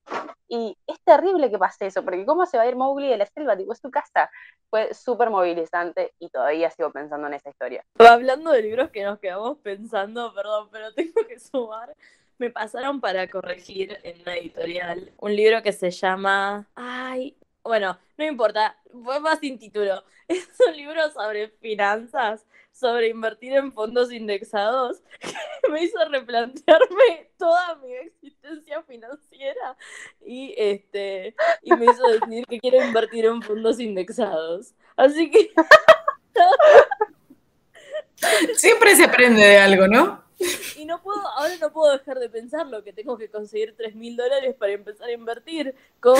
[0.49, 3.27] Y es terrible que pase eso, porque ¿cómo se va a ir Mowgli de la
[3.27, 3.57] selva?
[3.57, 4.31] Tipo, es su casa.
[4.71, 7.85] Fue súper movilizante y todavía sigo pensando en esa historia.
[7.99, 11.95] Hablando de libros que nos quedamos pensando, perdón, pero tengo que sumar.
[12.39, 16.67] Me pasaron para corregir en una editorial un libro que se llama.
[16.75, 20.05] Ay, bueno, no importa, fue más sin título.
[20.29, 25.01] Es un libro sobre finanzas, sobre invertir en fondos indexados,
[25.63, 29.79] que me hizo replantearme toda mi existencia financiera
[30.27, 34.75] y este y me hizo decir que quiero invertir en fondos indexados.
[34.97, 35.51] Así que
[38.57, 40.25] Siempre se aprende de algo, ¿no?
[40.77, 44.17] Y no puedo, ahora no puedo dejar de pensarlo, que tengo que conseguir 3 mil
[44.17, 45.73] dólares para empezar a invertir.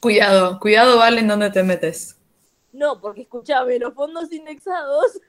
[0.00, 2.17] Cuidado, cuidado, Vale, en dónde te metes.
[2.72, 5.20] No, porque escúchame, los fondos indexados.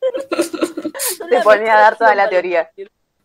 [1.30, 2.70] Te ponía a dar toda la teoría.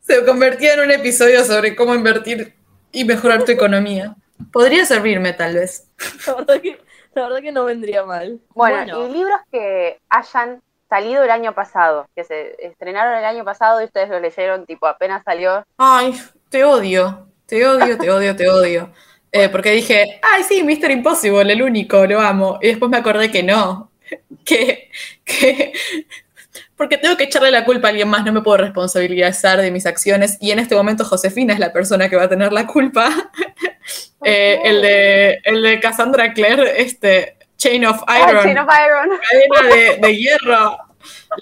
[0.01, 2.56] Se convertía en un episodio sobre cómo invertir
[2.91, 4.15] y mejorar tu economía.
[4.51, 5.89] Podría servirme, tal vez.
[6.28, 6.82] La verdad que,
[7.13, 8.39] la verdad que no vendría mal.
[8.49, 13.82] Bueno, y libros que hayan salido el año pasado, que se estrenaron el año pasado
[13.82, 15.65] y ustedes lo leyeron, tipo, apenas salió.
[15.78, 18.93] Ay, te odio, te odio, te odio, te odio.
[19.36, 20.91] Eh, porque dije, ay, sí, Mr.
[20.91, 22.58] Impossible, el único, lo amo.
[22.62, 23.91] Y después me acordé que no,
[24.45, 24.89] que,
[25.26, 25.74] que,
[26.78, 29.86] porque tengo que echarle la culpa a alguien más, no me puedo responsabilizar de mis
[29.86, 30.38] acciones.
[30.39, 33.10] Y en este momento Josefina es la persona que va a tener la culpa.
[34.28, 38.43] Eh, el, de, el de Cassandra Clare, este, Chain of Iron.
[38.43, 39.19] Chain of Iron.
[39.19, 40.78] cadena de, de hierro.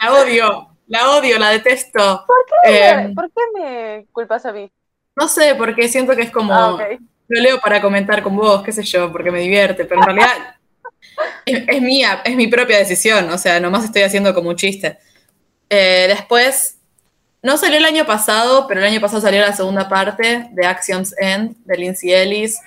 [0.02, 2.26] La odio, la odio, la detesto.
[2.66, 4.70] Eh, ¿Por qué me culpas a mí?
[5.16, 6.54] no sé, porque siento que es como.
[6.54, 6.88] Ah.
[7.28, 10.56] Lo leo para comentar con vos, qué sé yo, porque me divierte, pero en realidad
[11.46, 14.98] es, es mía, es mi propia decisión, o sea, nomás estoy haciendo como un chiste.
[15.70, 16.78] Eh, después,
[17.42, 21.14] no salió el año pasado, pero el año pasado salió la segunda parte de Actions
[21.18, 22.60] End, de Lindsay Ellis.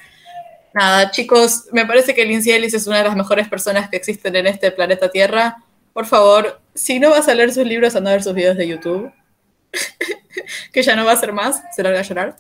[0.75, 4.37] Nada, chicos, me parece que Lindsay Ellis es una de las mejores personas que existen
[4.37, 5.57] en este planeta Tierra.
[5.95, 8.69] Por favor, si no vas a leer sus libros, anda a ver sus videos de
[8.69, 9.11] YouTube.
[10.73, 12.37] que ya no va a ser más, se larga a llorar.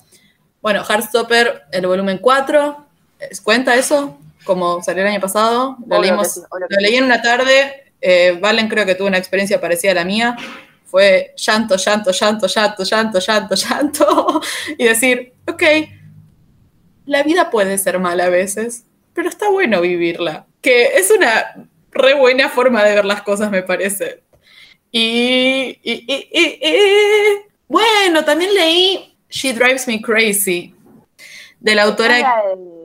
[0.66, 2.84] Bueno, Heartstopper, el volumen 4,
[3.20, 4.18] ¿es- ¿cuenta eso?
[4.42, 8.66] Como salió el año pasado, lo, leímos, sí, lo leí en una tarde, eh, Valen
[8.68, 10.36] creo que tuvo una experiencia parecida a la mía,
[10.84, 14.40] fue llanto, llanto, llanto, llanto, llanto, llanto, llanto,
[14.76, 15.62] y decir, ok,
[17.04, 22.14] la vida puede ser mala a veces, pero está bueno vivirla, que es una re
[22.14, 24.24] buena forma de ver las cosas, me parece.
[24.90, 27.36] Y, y- y- y- y-
[27.68, 30.74] bueno, también leí She Drives Me Crazy,
[31.60, 32.82] de la autora el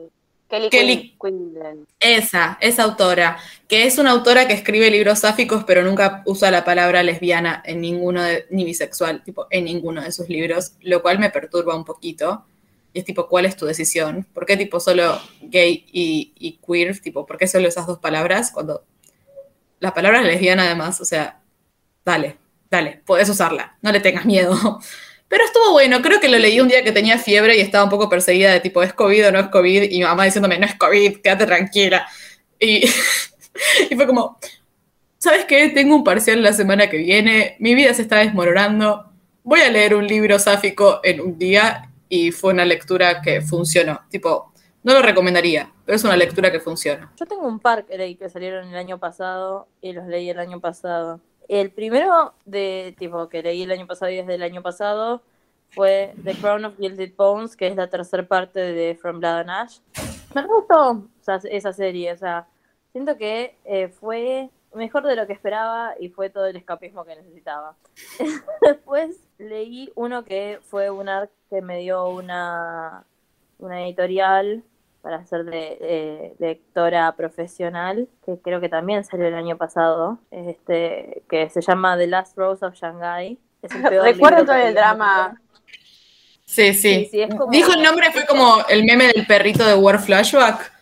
[0.48, 1.86] Kelly, Kelly- Quin- Quinlan.
[1.98, 6.62] esa, esa autora, que es una autora que escribe libros sáficos, pero nunca usa la
[6.64, 11.18] palabra lesbiana en ninguno de, ni bisexual, tipo, en ninguno de sus libros, lo cual
[11.18, 12.44] me perturba un poquito.
[12.92, 14.26] Y es tipo, ¿cuál es tu decisión?
[14.34, 16.98] ¿Por qué tipo solo gay y, y queer?
[17.00, 18.50] Tipo, ¿por qué solo esas dos palabras?
[18.52, 18.84] Cuando
[19.80, 21.40] la palabra lesbiana además, o sea,
[22.04, 22.36] dale,
[22.70, 24.80] dale, puedes usarla, no le tengas miedo.
[25.32, 27.88] Pero estuvo bueno, creo que lo leí un día que tenía fiebre y estaba un
[27.88, 29.84] poco perseguida de tipo, ¿es COVID o no es COVID?
[29.84, 32.06] Y mi mamá diciéndome, no es COVID, quédate tranquila.
[32.60, 32.86] Y,
[33.96, 34.38] fue como,
[35.16, 35.70] ¿sabes qué?
[35.70, 39.10] Tengo un parcial la semana que viene, mi vida se está desmoronando,
[39.42, 44.02] voy a leer un libro sáfico en un día y fue una lectura que funcionó.
[44.10, 47.10] Tipo, no lo recomendaría, pero es una lectura que funciona.
[47.18, 50.60] Yo tengo un par que que salieron el año pasado y los leí el año
[50.60, 51.20] pasado.
[51.48, 55.22] El primero de tipo que leí el año pasado y desde el año pasado
[55.70, 59.50] fue The Crown of Gilded Bones, que es la tercera parte de From Blood and
[59.50, 59.78] Ash.
[60.34, 61.08] Me gustó
[61.50, 62.46] esa serie, o sea,
[62.92, 67.16] siento que eh, fue mejor de lo que esperaba y fue todo el escapismo que
[67.16, 67.76] necesitaba.
[68.60, 71.08] Después leí uno que fue un
[71.50, 73.04] que me dio una,
[73.58, 74.64] una editorial
[75.02, 81.22] para ser de, de- lectora profesional, que creo que también salió el año pasado, este,
[81.28, 83.38] que se llama The Last Rose of Shanghai.
[83.62, 85.36] Es el peor Recuerdo todo el vida.
[86.44, 87.04] Sí, sí.
[87.04, 89.98] Sí, sí, es como- Dijo el nombre, fue como el meme del perrito de War
[89.98, 90.72] Flashback.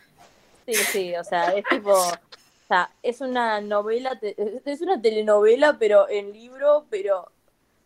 [0.66, 2.12] Sí, sí, o sea, es tipo, o
[2.68, 4.18] sea, es una novela,
[4.64, 7.30] es una telenovela, pero en libro, pero,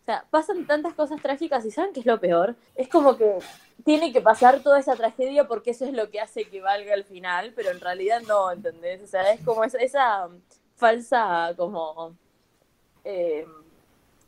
[0.05, 2.57] o sea, pasan tantas cosas trágicas y ¿saben qué es lo peor?
[2.75, 3.38] Es como que
[3.87, 7.05] tiene que pasar toda esa tragedia porque eso es lo que hace que valga el
[7.05, 9.01] final, pero en realidad no, ¿entendés?
[9.03, 10.29] O sea, es como esa, esa
[10.77, 12.14] falsa, como,
[13.03, 13.47] eh,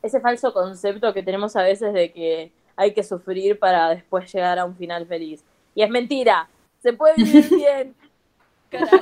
[0.00, 4.58] ese falso concepto que tenemos a veces de que hay que sufrir para después llegar
[4.58, 5.44] a un final feliz.
[5.74, 7.94] Y es mentira, se puede vivir bien.
[8.70, 8.96] Carajo.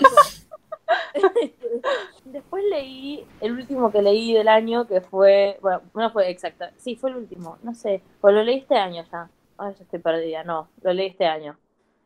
[2.24, 6.96] Después leí el último que leí del año, que fue, bueno, no fue exacta, sí,
[6.96, 9.30] fue el último, no sé, pues lo leí este año ya.
[9.56, 11.56] Ay, ya estoy perdida, no, lo leí este año.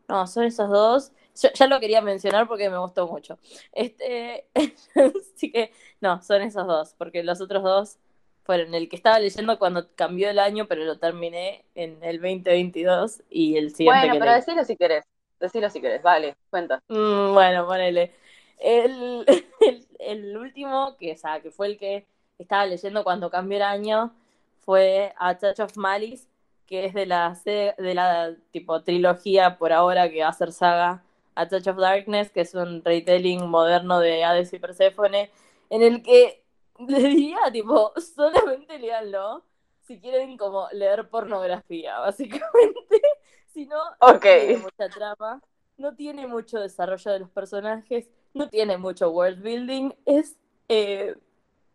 [0.09, 1.13] No, son esos dos.
[1.41, 3.39] Yo ya lo quería mencionar porque me gustó mucho.
[3.73, 4.47] Este,
[5.35, 7.99] así que, no, son esos dos, porque los otros dos
[8.43, 13.23] fueron el que estaba leyendo cuando cambió el año, pero lo terminé en el 2022
[13.29, 14.41] y el siguiente Bueno, que pero leí.
[14.41, 15.05] decilo si querés.
[15.39, 16.83] Decilo si querés, vale, cuenta.
[16.89, 18.15] Mm, bueno, ponele.
[18.59, 19.25] El,
[19.61, 22.07] el, el último, que, o sea, que fue el que
[22.39, 24.15] estaba leyendo cuando cambió el año,
[24.61, 26.29] fue A Touch of Malice,
[26.67, 31.03] que es de la, de la tipo trilogía por ahora que va a ser saga
[31.35, 35.31] A Touch of Darkness, que es un retelling moderno de Hades y Perséfone,
[35.71, 36.45] en el que
[36.87, 39.43] le diría, tipo, solamente leanlo
[39.87, 43.01] si quieren como leer pornografía, básicamente.
[43.55, 43.81] si no,
[44.21, 45.41] tiene mucha trama.
[45.79, 50.37] no tiene mucho desarrollo de los personajes, no tiene mucho world building, es,
[50.69, 51.15] eh,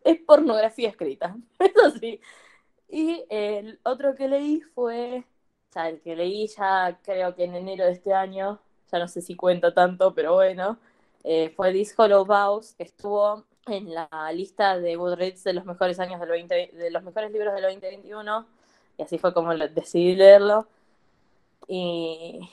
[0.03, 2.19] es pornografía escrita, eso sí.
[2.89, 5.25] Y el otro que leí fue,
[5.69, 8.59] o sea, el que leí ya creo que en enero de este año,
[8.91, 10.77] ya no sé si cuenta tanto, pero bueno,
[11.23, 15.99] eh, fue This Hollow Vows, que estuvo en la lista de Goodreads de los mejores
[15.99, 18.45] años del 20, de los mejores libros del 2021,
[18.97, 20.67] y así fue como decidí leerlo,
[21.67, 22.49] y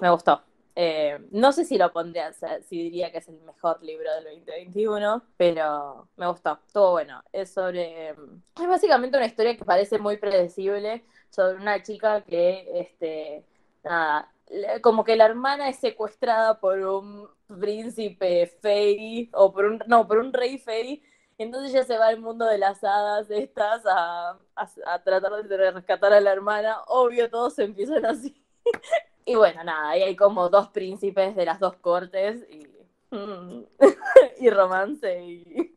[0.00, 0.42] me gustó.
[0.80, 5.24] Eh, no sé si lo pondría, si diría que es el mejor libro del 2021,
[5.36, 7.20] pero me gustó, estuvo bueno.
[7.32, 8.10] Es sobre.
[8.10, 13.44] Es básicamente una historia que parece muy predecible sobre una chica que, este,
[13.82, 14.32] nada,
[14.80, 20.18] como que la hermana es secuestrada por un príncipe fey, o por un, no, por
[20.18, 21.02] un rey fey,
[21.38, 26.12] entonces ella se va al mundo de las hadas estas a, a tratar de rescatar
[26.12, 26.82] a la hermana.
[26.86, 28.40] Obvio, todos empiezan así.
[29.28, 32.66] Y bueno, nada, ahí hay como dos príncipes de las dos cortes y,
[34.40, 35.76] y romance y,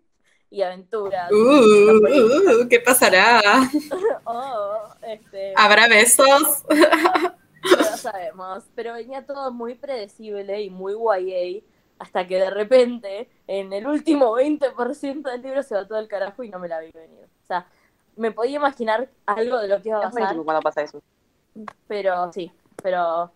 [0.50, 1.30] y aventuras.
[1.34, 3.42] Uh, ¿Qué pasará?
[4.24, 6.64] Oh, este, ¿Habrá besos?
[7.64, 11.62] No lo sabemos, pero venía todo muy predecible y muy YA
[12.00, 16.42] hasta que de repente en el último 20% del libro se va todo el carajo
[16.42, 17.26] y no me la vi venir.
[17.26, 17.68] O sea,
[18.16, 20.36] me podía imaginar algo de lo que iba a pasar.
[20.38, 21.04] cuando pasa eso.
[21.88, 23.32] Pero sí, pero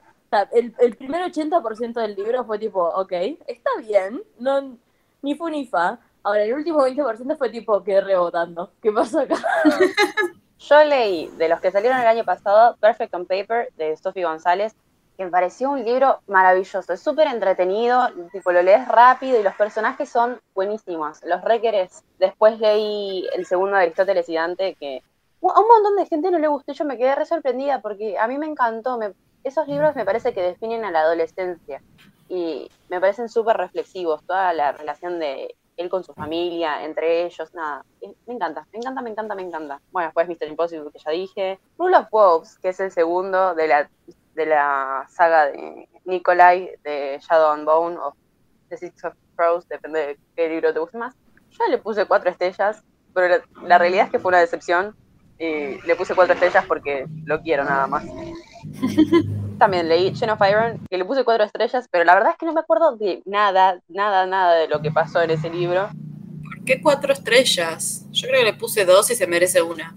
[0.52, 3.12] el, el primer 80% del libro fue tipo, ok,
[3.48, 4.78] está bien, no,
[5.22, 6.00] ni fu ni fa.
[6.24, 8.72] Ahora, el último 20% fue tipo, quedé rebotando.
[8.82, 9.36] ¿Qué pasó acá?
[10.60, 14.76] Yo leí, de los que salieron el año pasado, Perfect on Paper, de Sophie González,
[15.16, 16.92] que me pareció un libro maravilloso.
[16.92, 21.24] Es súper entretenido, tipo, lo lees rápido y los personajes son buenísimos.
[21.24, 22.04] Los requeres.
[22.18, 25.04] Después leí el segundo de Aristóteles y Dante, que
[25.44, 26.74] a un montón de gente no le gustó.
[26.74, 28.98] Yo me quedé re sorprendida porque a mí me encantó.
[28.98, 29.14] Me,
[29.46, 31.82] esos libros me parece que definen a la adolescencia
[32.28, 37.54] y me parecen súper reflexivos, toda la relación de él con su familia, entre ellos,
[37.54, 37.86] nada,
[38.26, 39.82] me encanta, me encanta, me encanta, me encanta.
[39.92, 40.48] Bueno, después Mr.
[40.48, 43.90] Impossible, que ya dije, Rule of Wolves, que es el segundo de la,
[44.34, 48.16] de la saga de Nikolai, de Shadow and Bone, o
[48.70, 51.16] The Six of Crows, depende de qué libro te guste más.
[51.52, 54.96] Yo le puse cuatro estrellas, pero la realidad es que fue una decepción,
[55.38, 58.06] y le puse cuatro estrellas porque lo quiero nada más.
[59.60, 62.46] También leí Chain of Iron, que le puse cuatro estrellas, pero la verdad es que
[62.46, 65.90] no me acuerdo de nada, nada, nada de lo que pasó en ese libro.
[66.44, 68.06] ¿Por qué cuatro estrellas?
[68.12, 69.96] Yo creo que le puse dos y se merece una.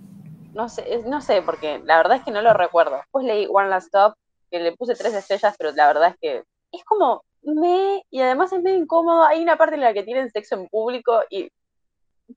[0.55, 2.97] No sé, no sé, porque la verdad es que no lo recuerdo.
[2.97, 4.15] Después leí One Last Stop,
[4.51, 8.53] que le puse tres estrellas, pero la verdad es que es como me, y además
[8.53, 9.25] es medio incómodo.
[9.25, 11.51] Hay una parte en la que tienen sexo en público y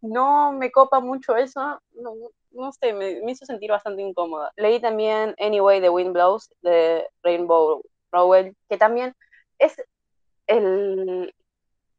[0.02, 1.80] no me copa mucho eso.
[1.94, 2.14] No,
[2.52, 4.52] no sé, me, hizo sentir bastante incómoda.
[4.56, 9.16] Leí también Anyway the Wind Blows de Rainbow Rowell, que también
[9.60, 9.82] es
[10.48, 11.34] el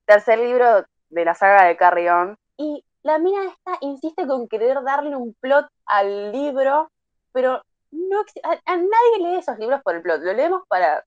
[0.05, 2.37] tercer libro de la saga de Carrion.
[2.57, 6.91] Y la mina esta insiste con querer darle un plot al libro,
[7.33, 11.05] pero no a, nadie lee esos libros por el plot, lo leemos para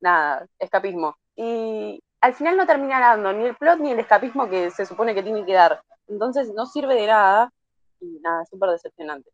[0.00, 1.16] nada, escapismo.
[1.36, 5.14] Y al final no termina dando ni el plot ni el escapismo que se supone
[5.14, 5.82] que tiene que dar.
[6.06, 7.52] Entonces no sirve de nada
[8.00, 9.30] y nada, súper decepcionante.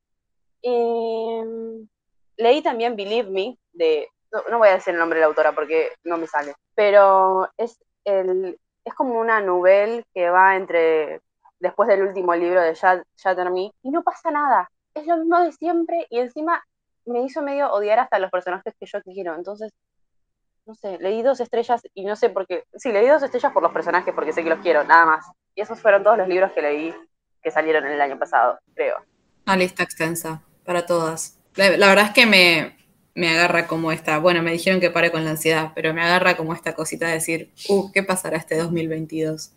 [0.62, 1.86] Em,
[2.36, 4.08] leí también Believe Me, de,
[4.50, 7.78] no, voy a decir el nombre de la autora porque no me sale, pero es,
[8.04, 11.20] el, es como una novela que va entre,
[11.58, 15.52] después del último libro de Shatter Me, y no pasa nada, es lo mismo de
[15.52, 16.64] siempre y encima
[17.06, 19.72] me hizo medio odiar hasta los personajes que yo quiero, entonces
[20.66, 22.64] no sé, leí dos estrellas y no sé por qué.
[22.74, 25.26] Sí, leí dos estrellas por los personajes porque sé que los quiero, nada más.
[25.54, 26.94] Y esos fueron todos los libros que leí
[27.44, 28.96] que salieron el año pasado, creo.
[29.46, 31.38] Una lista extensa para todas.
[31.54, 32.76] La, verdad es que me,
[33.14, 36.36] me, agarra como esta, bueno, me dijeron que pare con la ansiedad, pero me agarra
[36.36, 39.52] como esta cosita de decir, uh, ¿qué pasará este 2022?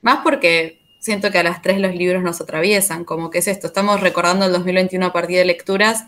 [0.00, 3.66] Más porque siento que a las tres los libros nos atraviesan, como que es esto,
[3.66, 6.06] estamos recordando el 2021 a partir de lecturas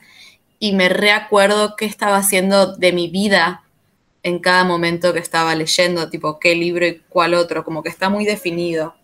[0.59, 3.65] y me reacuerdo qué estaba haciendo de mi vida
[4.23, 8.09] en cada momento que estaba leyendo, tipo qué libro y cuál otro, como que está
[8.09, 8.95] muy definido.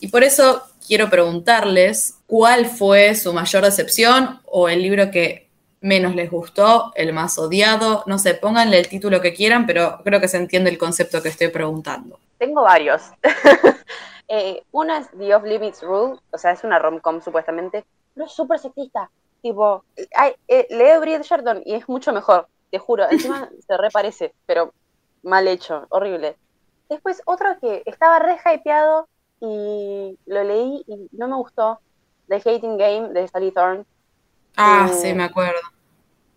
[0.00, 5.48] Y por eso quiero preguntarles cuál fue su mayor decepción o el libro que
[5.80, 8.04] menos les gustó, el más odiado.
[8.06, 11.28] No sé, pónganle el título que quieran, pero creo que se entiende el concepto que
[11.28, 12.18] estoy preguntando.
[12.38, 13.02] Tengo varios.
[14.28, 18.32] eh, una es The Off Limits Rule, o sea, es una rom-com supuestamente, pero es
[18.32, 19.10] súper sexista.
[19.42, 19.84] Tipo,
[20.48, 23.10] eh, leo Bridgerton y es mucho mejor, te juro.
[23.10, 24.72] Encima se reparece, pero
[25.22, 26.36] mal hecho, horrible.
[26.88, 29.08] Después otro que estaba re hypeado
[29.46, 31.80] y lo leí y no me gustó.
[32.28, 33.84] The Hating Game de Sally Thorne.
[34.56, 35.60] Ah, sí, me acuerdo.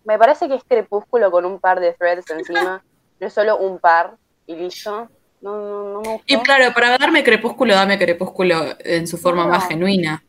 [0.03, 2.83] Me parece que es crepúsculo con un par de threads encima.
[3.19, 4.15] no es solo un par
[4.45, 5.07] y listo.
[5.41, 6.23] No, no, no me gustó.
[6.25, 9.59] Y claro, para darme crepúsculo, dame crepúsculo en su forma Claro.
[9.59, 10.23] más genuina.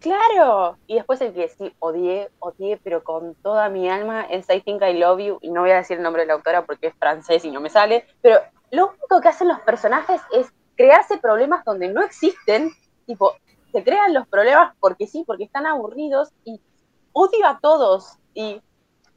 [0.00, 0.76] Claro.
[0.86, 4.82] Y después el que sí odié, odié, pero con toda mi alma es I Think
[4.82, 5.38] I Love You.
[5.40, 7.60] Y no voy a decir el nombre de la autora porque es francés y no
[7.60, 8.04] me sale.
[8.20, 8.40] Pero
[8.72, 12.72] lo único que hacen los personajes es crearse problemas donde no existen.
[13.06, 13.36] Tipo,
[13.70, 16.60] se crean los problemas porque sí, porque están aburridos y
[17.12, 18.18] odio a todos.
[18.34, 18.60] Y,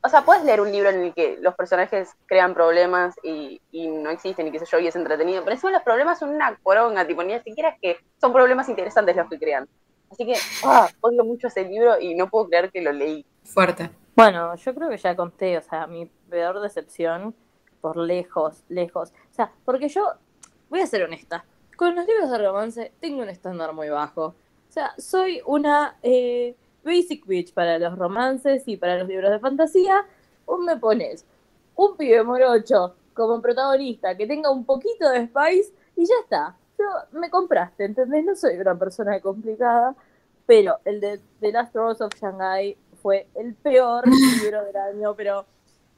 [0.03, 3.87] o sea, puedes leer un libro en el que los personajes crean problemas y, y
[3.87, 5.43] no existen y qué sé yo, y es entretenido.
[5.43, 9.15] Pero encima los problemas son una poronga, tipo, ni siquiera es que son problemas interesantes
[9.15, 9.67] los que crean.
[10.11, 13.25] Así que, ah, odio mucho ese libro y no puedo creer que lo leí.
[13.43, 13.89] Fuerte.
[14.15, 17.35] Bueno, yo creo que ya conté, o sea, mi peor decepción
[17.81, 19.09] por lejos, lejos.
[19.31, 20.13] O sea, porque yo,
[20.69, 21.43] voy a ser honesta,
[21.75, 24.25] con los libros de romance tengo un estándar muy bajo.
[24.27, 29.39] O sea, soy una eh, basic bitch para los romances y para los libros de
[29.39, 30.05] fantasía.
[30.45, 31.25] Vos me pones
[31.75, 36.55] un pibe morocho como protagonista que tenga un poquito de spice y ya está.
[36.77, 36.85] Yo
[37.19, 38.25] me compraste, ¿entendés?
[38.25, 39.95] No soy una persona complicada,
[40.45, 44.03] pero el de The Last Rose of Shanghai fue el peor
[44.43, 45.45] libro del año, pero,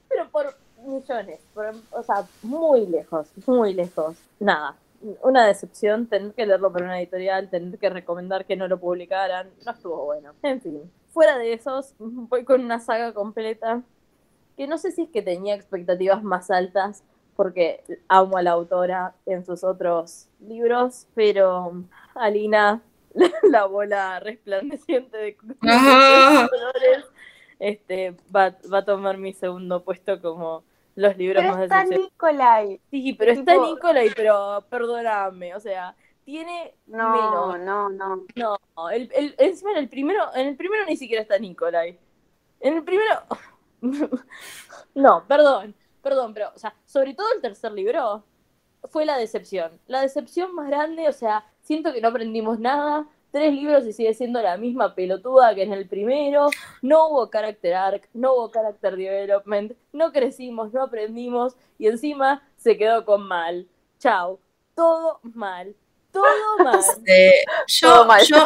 [0.07, 4.15] pero por millones, por- o sea, muy lejos, muy lejos.
[4.39, 4.75] Nada,
[5.21, 9.49] una decepción tener que leerlo por una editorial, tener que recomendar que no lo publicaran,
[9.65, 10.33] no estuvo bueno.
[10.43, 13.81] En fin, fuera de esos, voy con una saga completa
[14.55, 17.03] que no sé si es que tenía expectativas más altas
[17.35, 21.83] porque amo a la autora en sus otros libros, pero
[22.15, 22.81] Alina,
[23.43, 27.05] la bola resplandeciente de colores,
[27.59, 30.63] este, va, va a tomar mi segundo puesto como
[30.97, 31.83] los libros Pero más está.
[31.85, 32.81] Nicolai.
[32.89, 37.59] Sí, pero está tipo- Nicolai, pero perdóname, o sea, tiene No, menos.
[37.59, 38.25] no, no.
[38.35, 41.99] No, el, el, encima en el primero, en el primero ni siquiera está Nicolai.
[42.59, 43.21] En el primero.
[44.95, 48.23] no, perdón, perdón, pero, o sea, sobre todo el tercer libro
[48.85, 49.79] fue la decepción.
[49.85, 53.07] La decepción más grande, o sea, siento que no aprendimos nada.
[53.31, 56.47] Tres libros y sigue siendo la misma pelotuda que en el primero.
[56.81, 62.77] No hubo character arc, no hubo character development, no crecimos, no aprendimos y encima se
[62.77, 63.67] quedó con mal.
[63.99, 64.39] Chao.
[64.75, 65.75] Todo mal.
[66.11, 66.23] Todo
[66.63, 66.79] mal.
[67.05, 68.23] Eh, yo, Todo mal.
[68.25, 68.45] yo,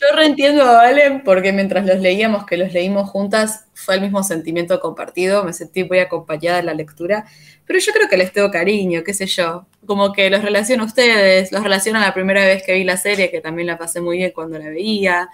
[0.00, 4.22] yo reentiendo a Valen porque mientras los leíamos, que los leímos juntas, fue el mismo
[4.22, 7.26] sentimiento compartido, me sentí muy acompañada en la lectura,
[7.66, 10.86] pero yo creo que les tengo cariño, qué sé yo, como que los relaciono a
[10.86, 14.00] ustedes, los relaciono a la primera vez que vi la serie, que también la pasé
[14.00, 15.28] muy bien cuando la veía,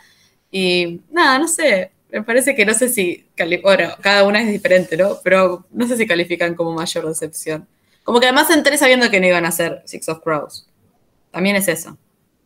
[0.51, 3.27] y nada, no sé, me parece que no sé si,
[3.63, 5.17] bueno, cada una es diferente, ¿no?
[5.25, 7.67] Pero no sé si califican como mayor decepción.
[8.05, 10.69] Como que además entré sabiendo que no iban a hacer Six of Crows.
[11.33, 11.97] También es eso.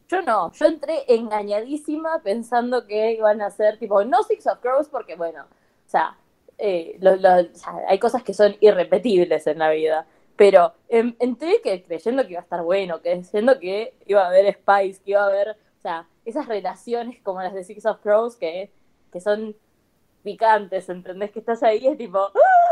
[0.08, 4.88] Yo no, yo entré engañadísima pensando que iban a ser tipo, no Six of Crows,
[4.88, 6.16] porque bueno, o sea,
[6.58, 7.46] eh, lo- lo- o
[7.88, 12.40] hay cosas que son irrepetibles en la vida, pero en- entré que, creyendo que iba
[12.40, 16.06] a estar bueno, creyendo que iba a haber Spice, que iba a haber, o sea,
[16.24, 18.70] esas relaciones como las de Six of Crows que,
[19.12, 19.56] que son
[20.22, 21.30] picantes, ¿entendés?
[21.32, 22.65] Que estás ahí, es tipo, ¡ah!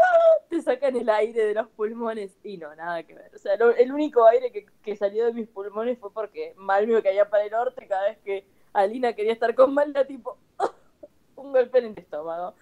[0.57, 3.31] Te sacan el aire de los pulmones y no, nada que ver.
[3.35, 6.87] O sea, lo- el único aire que, que salió de mis pulmones fue porque mal
[6.87, 10.39] me caía para el norte cada vez que Alina quería estar con Malda, tipo,
[11.37, 12.55] un golpe en el estómago.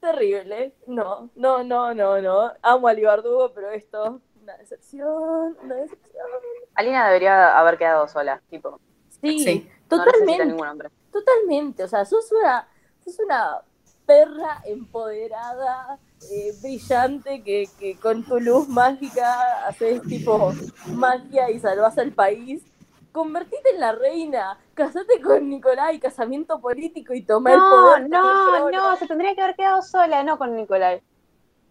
[0.00, 0.74] Terrible.
[0.86, 2.52] No, no, no, no, no.
[2.62, 6.26] Amo a Libardugo, pero esto, una decepción, una decepción.
[6.74, 8.80] Alina debería haber quedado sola, tipo.
[9.20, 10.44] Sí, totalmente.
[11.12, 12.68] Totalmente, o sea, sos una,
[13.04, 13.60] sos una
[14.10, 16.00] perra empoderada,
[16.32, 20.52] eh, brillante, que, que con tu luz mágica haces tipo
[20.84, 22.62] magia y salvas al país.
[23.12, 28.08] Convertite en la reina, casate con Nicolai, casamiento político y toma el No, poder.
[28.08, 28.90] no, trono.
[28.90, 31.00] no, se tendría que haber quedado sola, no con Nicolai.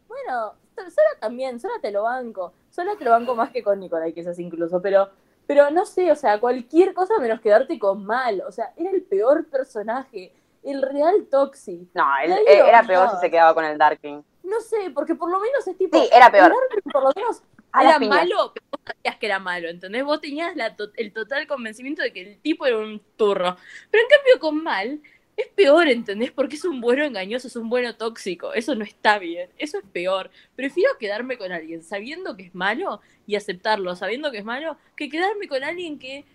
[0.08, 2.54] Bueno, sola también, sola te lo banco.
[2.70, 5.10] Sola te lo banco más que con Nicolai, quizás incluso, pero,
[5.46, 8.42] pero no sé, o sea, cualquier cosa menos quedarte con mal.
[8.48, 11.88] O sea, era el peor personaje, el real Toxi.
[11.94, 14.22] No, Nadie eh, era peor si se quedaba con el Darking.
[14.44, 15.98] No sé, porque por lo menos es tipo.
[15.98, 16.46] Sí, era peor.
[16.46, 17.42] el Darwin por lo menos
[17.72, 20.04] A era malo, pero vos sabías que era malo, ¿entendés?
[20.04, 23.58] Vos tenías la to- el total convencimiento de que el tipo era un turro.
[23.92, 25.02] Pero en cambio con mal
[25.38, 26.32] es peor, ¿entendés?
[26.32, 28.54] Porque es un bueno engañoso, es un bueno tóxico.
[28.54, 30.32] Eso no está bien, eso es peor.
[30.56, 35.10] Prefiero quedarme con alguien sabiendo que es malo y aceptarlo, sabiendo que es malo, que
[35.10, 36.26] quedarme con alguien que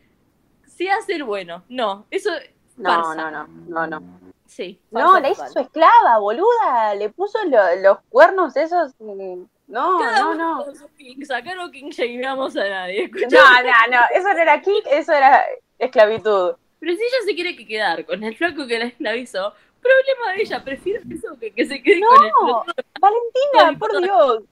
[0.67, 1.65] sea ser bueno.
[1.69, 2.31] No, eso
[2.77, 4.03] No, no, no, no, no.
[4.47, 4.81] Sí.
[4.91, 6.95] No, la hizo su esclava, boluda.
[6.97, 8.93] Le puso lo- los cuernos esos.
[8.99, 10.65] mm, No, Cada no, no.
[10.97, 11.17] king.
[11.35, 13.09] Acá no king shameamos a nadie.
[13.09, 13.65] No, ¿escuchás?
[13.65, 14.01] no, no.
[14.15, 15.45] Eso no era kick, eso era
[15.79, 16.55] esclavitud.
[16.81, 20.43] Pero si ella se quiere que quedar con el flaco que la esclavizó, problema de
[20.43, 24.43] ella, prefiero eso que, que se quede con el No, flaco Valentina, por Dios.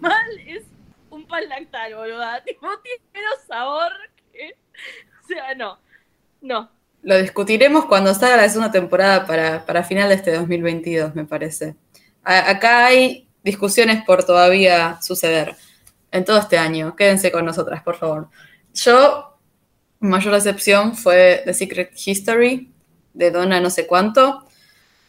[0.00, 0.64] mal, es
[1.10, 2.42] un pan lactal, boluda.
[2.44, 3.92] Tipo, tiene menos sabor
[4.32, 4.56] que...
[5.22, 5.78] O sea, no.
[6.40, 6.68] No.
[7.02, 11.76] Lo discutiremos cuando salga la segunda temporada para, para final de este 2022, me parece.
[12.24, 15.54] A- acá hay discusiones por todavía suceder
[16.10, 16.96] en todo este año.
[16.96, 18.28] Quédense con nosotras, por favor.
[18.74, 19.38] Yo,
[20.00, 22.72] mi mayor decepción fue The Secret History
[23.14, 24.44] de Donna no sé cuánto.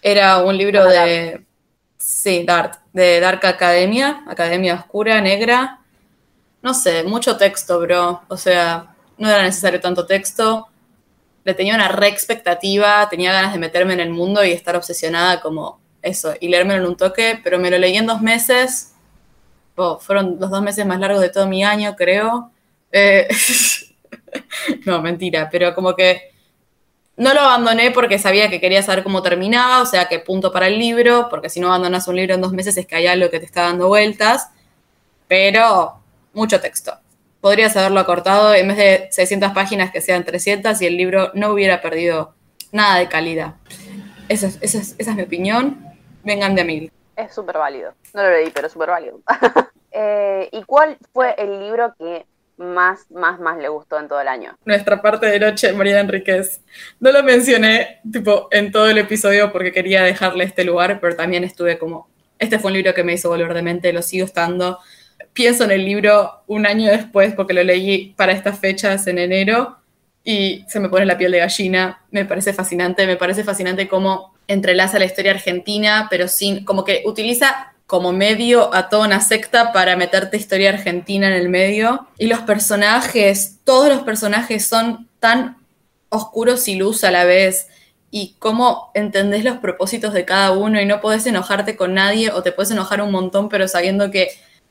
[0.02, 1.44] Era un libro de...
[1.98, 5.80] Sí, Dark, de Dark Academia, Academia Oscura, Negra.
[6.62, 8.22] No sé, mucho texto, bro.
[8.28, 10.68] O sea, no era necesario tanto texto.
[11.48, 15.40] Le tenía una re expectativa, tenía ganas de meterme en el mundo y estar obsesionada
[15.40, 18.92] como eso, y leérmelo en un toque, pero me lo leí en dos meses.
[19.78, 22.52] Oh, fueron los dos meses más largos de todo mi año, creo.
[22.92, 23.30] Eh,
[24.86, 26.34] no, mentira, pero como que
[27.16, 30.68] no lo abandoné porque sabía que quería saber cómo terminaba, o sea, qué punto para
[30.68, 33.30] el libro, porque si no abandonas un libro en dos meses es que hay algo
[33.30, 34.50] que te está dando vueltas,
[35.30, 35.94] pero
[36.34, 37.00] mucho texto.
[37.42, 41.52] Podrías haberlo acortado en vez de 600 páginas que sean 300 y el libro no
[41.52, 42.34] hubiera perdido
[42.72, 43.56] nada de calidad.
[44.30, 45.86] Esa es, esa es- esa es mi opinión.
[46.24, 46.92] Vengan de a mil.
[47.16, 47.94] Es súper válido.
[48.14, 49.20] No lo leí, pero súper válido.
[50.00, 52.28] Eh, ¿Y cuál fue el libro que
[52.58, 54.56] más, más, más le gustó en todo el año?
[54.64, 56.62] Nuestra parte de noche, María Enríquez.
[57.00, 61.44] No lo mencioné, tipo, en todo el episodio porque quería dejarle este lugar, pero también
[61.44, 64.78] estuve como, este fue un libro que me hizo volver de mente, lo sigo estando.
[65.38, 69.78] Pienso en el libro un año después porque lo leí para estas fechas en enero
[70.24, 72.02] y se me pone la piel de gallina.
[72.10, 77.04] Me parece fascinante, me parece fascinante cómo entrelaza la historia argentina, pero sin, como que
[77.06, 82.08] utiliza como medio a toda una secta para meterte historia argentina en el medio.
[82.18, 85.58] Y los personajes, todos los personajes son tan
[86.10, 87.68] oscuros y luz a la vez.
[88.10, 92.42] Y cómo entendés los propósitos de cada uno y no podés enojarte con nadie o
[92.42, 94.30] te puedes enojar un montón, pero sabiendo que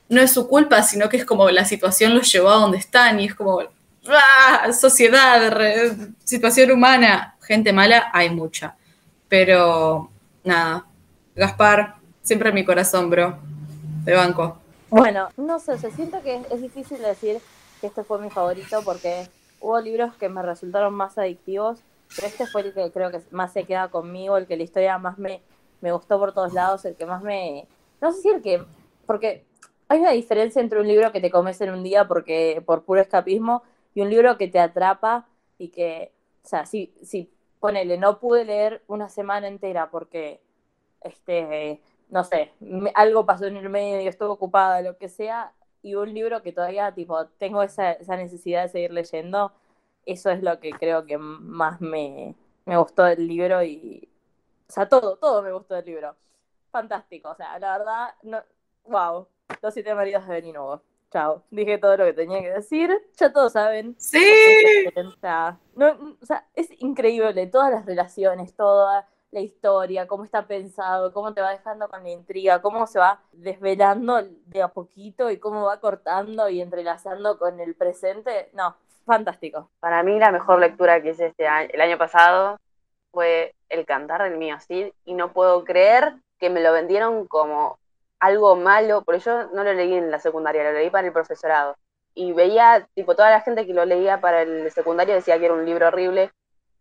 [0.09, 3.19] no es su culpa, sino que es como la situación los llevó a donde están
[3.19, 3.61] y es como,
[4.07, 4.71] ¡ah!
[4.71, 5.53] sociedad,
[6.23, 8.75] situación humana, gente mala, hay mucha.
[9.27, 10.09] Pero
[10.43, 10.85] nada,
[11.35, 13.37] Gaspar, siempre en mi corazón, bro.
[14.03, 14.57] De banco.
[14.89, 17.39] Bueno, no sé, se siento que es, es difícil decir
[17.81, 19.27] que este fue mi favorito porque
[19.59, 21.79] hubo libros que me resultaron más adictivos,
[22.15, 24.97] pero este fue el que creo que más se queda conmigo, el que la historia
[24.97, 25.41] más me,
[25.81, 27.67] me gustó por todos lados, el que más me...
[28.01, 28.63] No sé si el que...
[29.05, 29.45] Porque
[29.89, 33.01] hay una diferencia entre un libro que te comes en un día porque por puro
[33.01, 33.63] escapismo
[33.93, 35.27] y un libro que te atrapa
[35.57, 36.11] y que,
[36.43, 40.41] o sea, si, si ponele, no pude leer una semana entera porque,
[41.01, 45.95] este, no sé, me- algo pasó en el medio estuve ocupada, lo que sea, y
[45.95, 49.51] un libro que todavía, tipo, tengo esa, esa necesidad de seguir leyendo,
[50.05, 52.35] eso es lo que creo que más me,
[52.65, 54.09] me gustó del libro y,
[54.69, 56.15] o sea, todo, todo me gustó del libro.
[56.71, 58.43] Fantástico, o sea, la verdad, no,
[58.85, 59.27] wow,
[59.61, 60.81] los siete maridos de Beninubo.
[61.11, 63.95] Chao, dije todo lo que tenía que decir, ya todos saben.
[63.97, 64.19] Sí.
[65.75, 71.33] No, o sea, es increíble, todas las relaciones, toda la historia, cómo está pensado, cómo
[71.33, 75.65] te va dejando con la intriga, cómo se va desvelando de a poquito y cómo
[75.65, 78.49] va cortando y entrelazando con el presente.
[78.53, 78.75] No,
[79.05, 79.69] fantástico.
[79.79, 82.57] Para mí la mejor lectura que hice este año, el año pasado
[83.11, 87.79] fue El cantar del mío Cid y no puedo creer que me lo vendieron como
[88.19, 91.75] algo malo, porque yo no lo leí en la secundaria, lo leí para el profesorado.
[92.13, 95.53] Y veía, tipo, toda la gente que lo leía para el secundario decía que era
[95.53, 96.31] un libro horrible.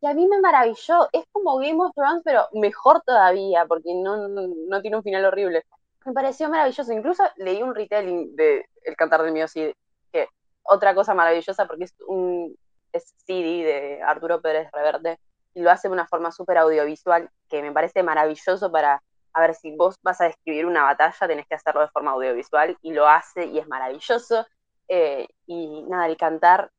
[0.00, 4.28] Y a mí me maravilló, es como Game of Thrones, pero mejor todavía, porque no,
[4.28, 5.64] no, tiene un final horrible.
[6.04, 9.72] Me pareció maravilloso, incluso leí un retelling de El cantar del mío Cid,
[10.12, 10.28] que
[10.62, 12.56] otra cosa maravillosa porque es un
[12.92, 15.18] es CD de Arturo Pérez Reverte
[15.54, 19.02] y lo hace de una forma súper audiovisual que me parece maravilloso para,
[19.36, 22.74] a ver, si vos vas a describir una batalla tenés que hacerlo de forma audiovisual
[22.80, 24.46] y lo hace y es maravilloso.
[24.88, 26.70] Eh, y nada, el cantar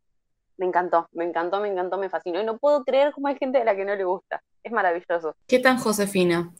[0.57, 3.61] me encantó, me encantó, me encantó, me fascinó y no puedo creer cómo hay gente
[3.61, 4.41] a la que no le gusta.
[4.63, 5.35] Es maravilloso.
[5.45, 6.51] ¿Qué tan Josefina?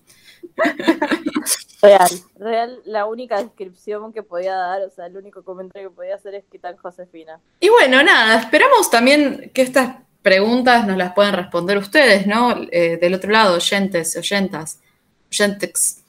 [1.80, 6.16] Real, real, la única descripción que podía dar, o sea, el único comentario que podía
[6.16, 7.40] hacer es que tan Josefina.
[7.60, 12.56] Y bueno, nada, esperamos también que estas preguntas nos las puedan responder ustedes, ¿no?
[12.72, 14.82] Eh, del otro lado, oyentes, oyentas,
[15.30, 16.04] oyentex.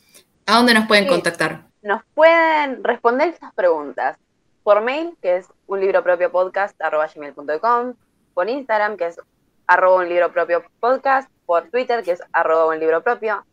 [0.46, 1.10] ¿A dónde nos pueden Sí.
[1.10, 1.62] contactar?
[1.82, 4.16] Nos pueden responder estas preguntas
[4.62, 7.94] por mail, que es un libro propio podcast, arroba gmail.com,
[8.34, 9.20] por Instagram, que es
[9.66, 13.44] arroba un libro propio podcast, por Twitter, que es arroba un libro propio.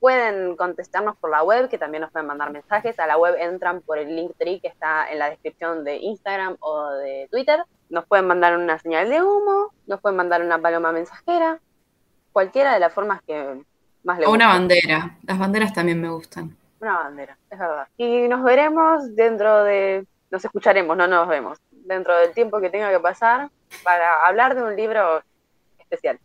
[0.00, 2.98] Pueden contestarnos por la web, que también nos pueden mandar mensajes.
[3.00, 6.56] A la web entran por el link tree que está en la descripción de Instagram
[6.60, 7.64] o de Twitter.
[7.90, 11.60] Nos pueden mandar una señal de humo, nos pueden mandar una paloma mensajera,
[12.32, 13.62] cualquiera de las formas que
[14.04, 15.16] más O una bandera.
[15.22, 16.56] Las banderas también me gustan.
[16.80, 17.88] Una bandera, es verdad.
[17.96, 22.90] Y nos veremos dentro de nos escucharemos, no nos vemos, dentro del tiempo que tenga
[22.90, 23.50] que pasar
[23.82, 25.22] para hablar de un libro
[25.78, 26.18] especial.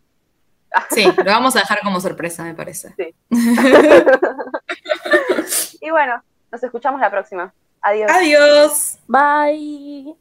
[0.90, 2.94] Sí, lo vamos a dejar como sorpresa, me parece.
[2.96, 3.14] Sí.
[5.80, 7.52] y bueno, nos escuchamos la próxima.
[7.80, 8.10] Adiós.
[8.10, 8.98] Adiós.
[9.06, 10.16] Bye.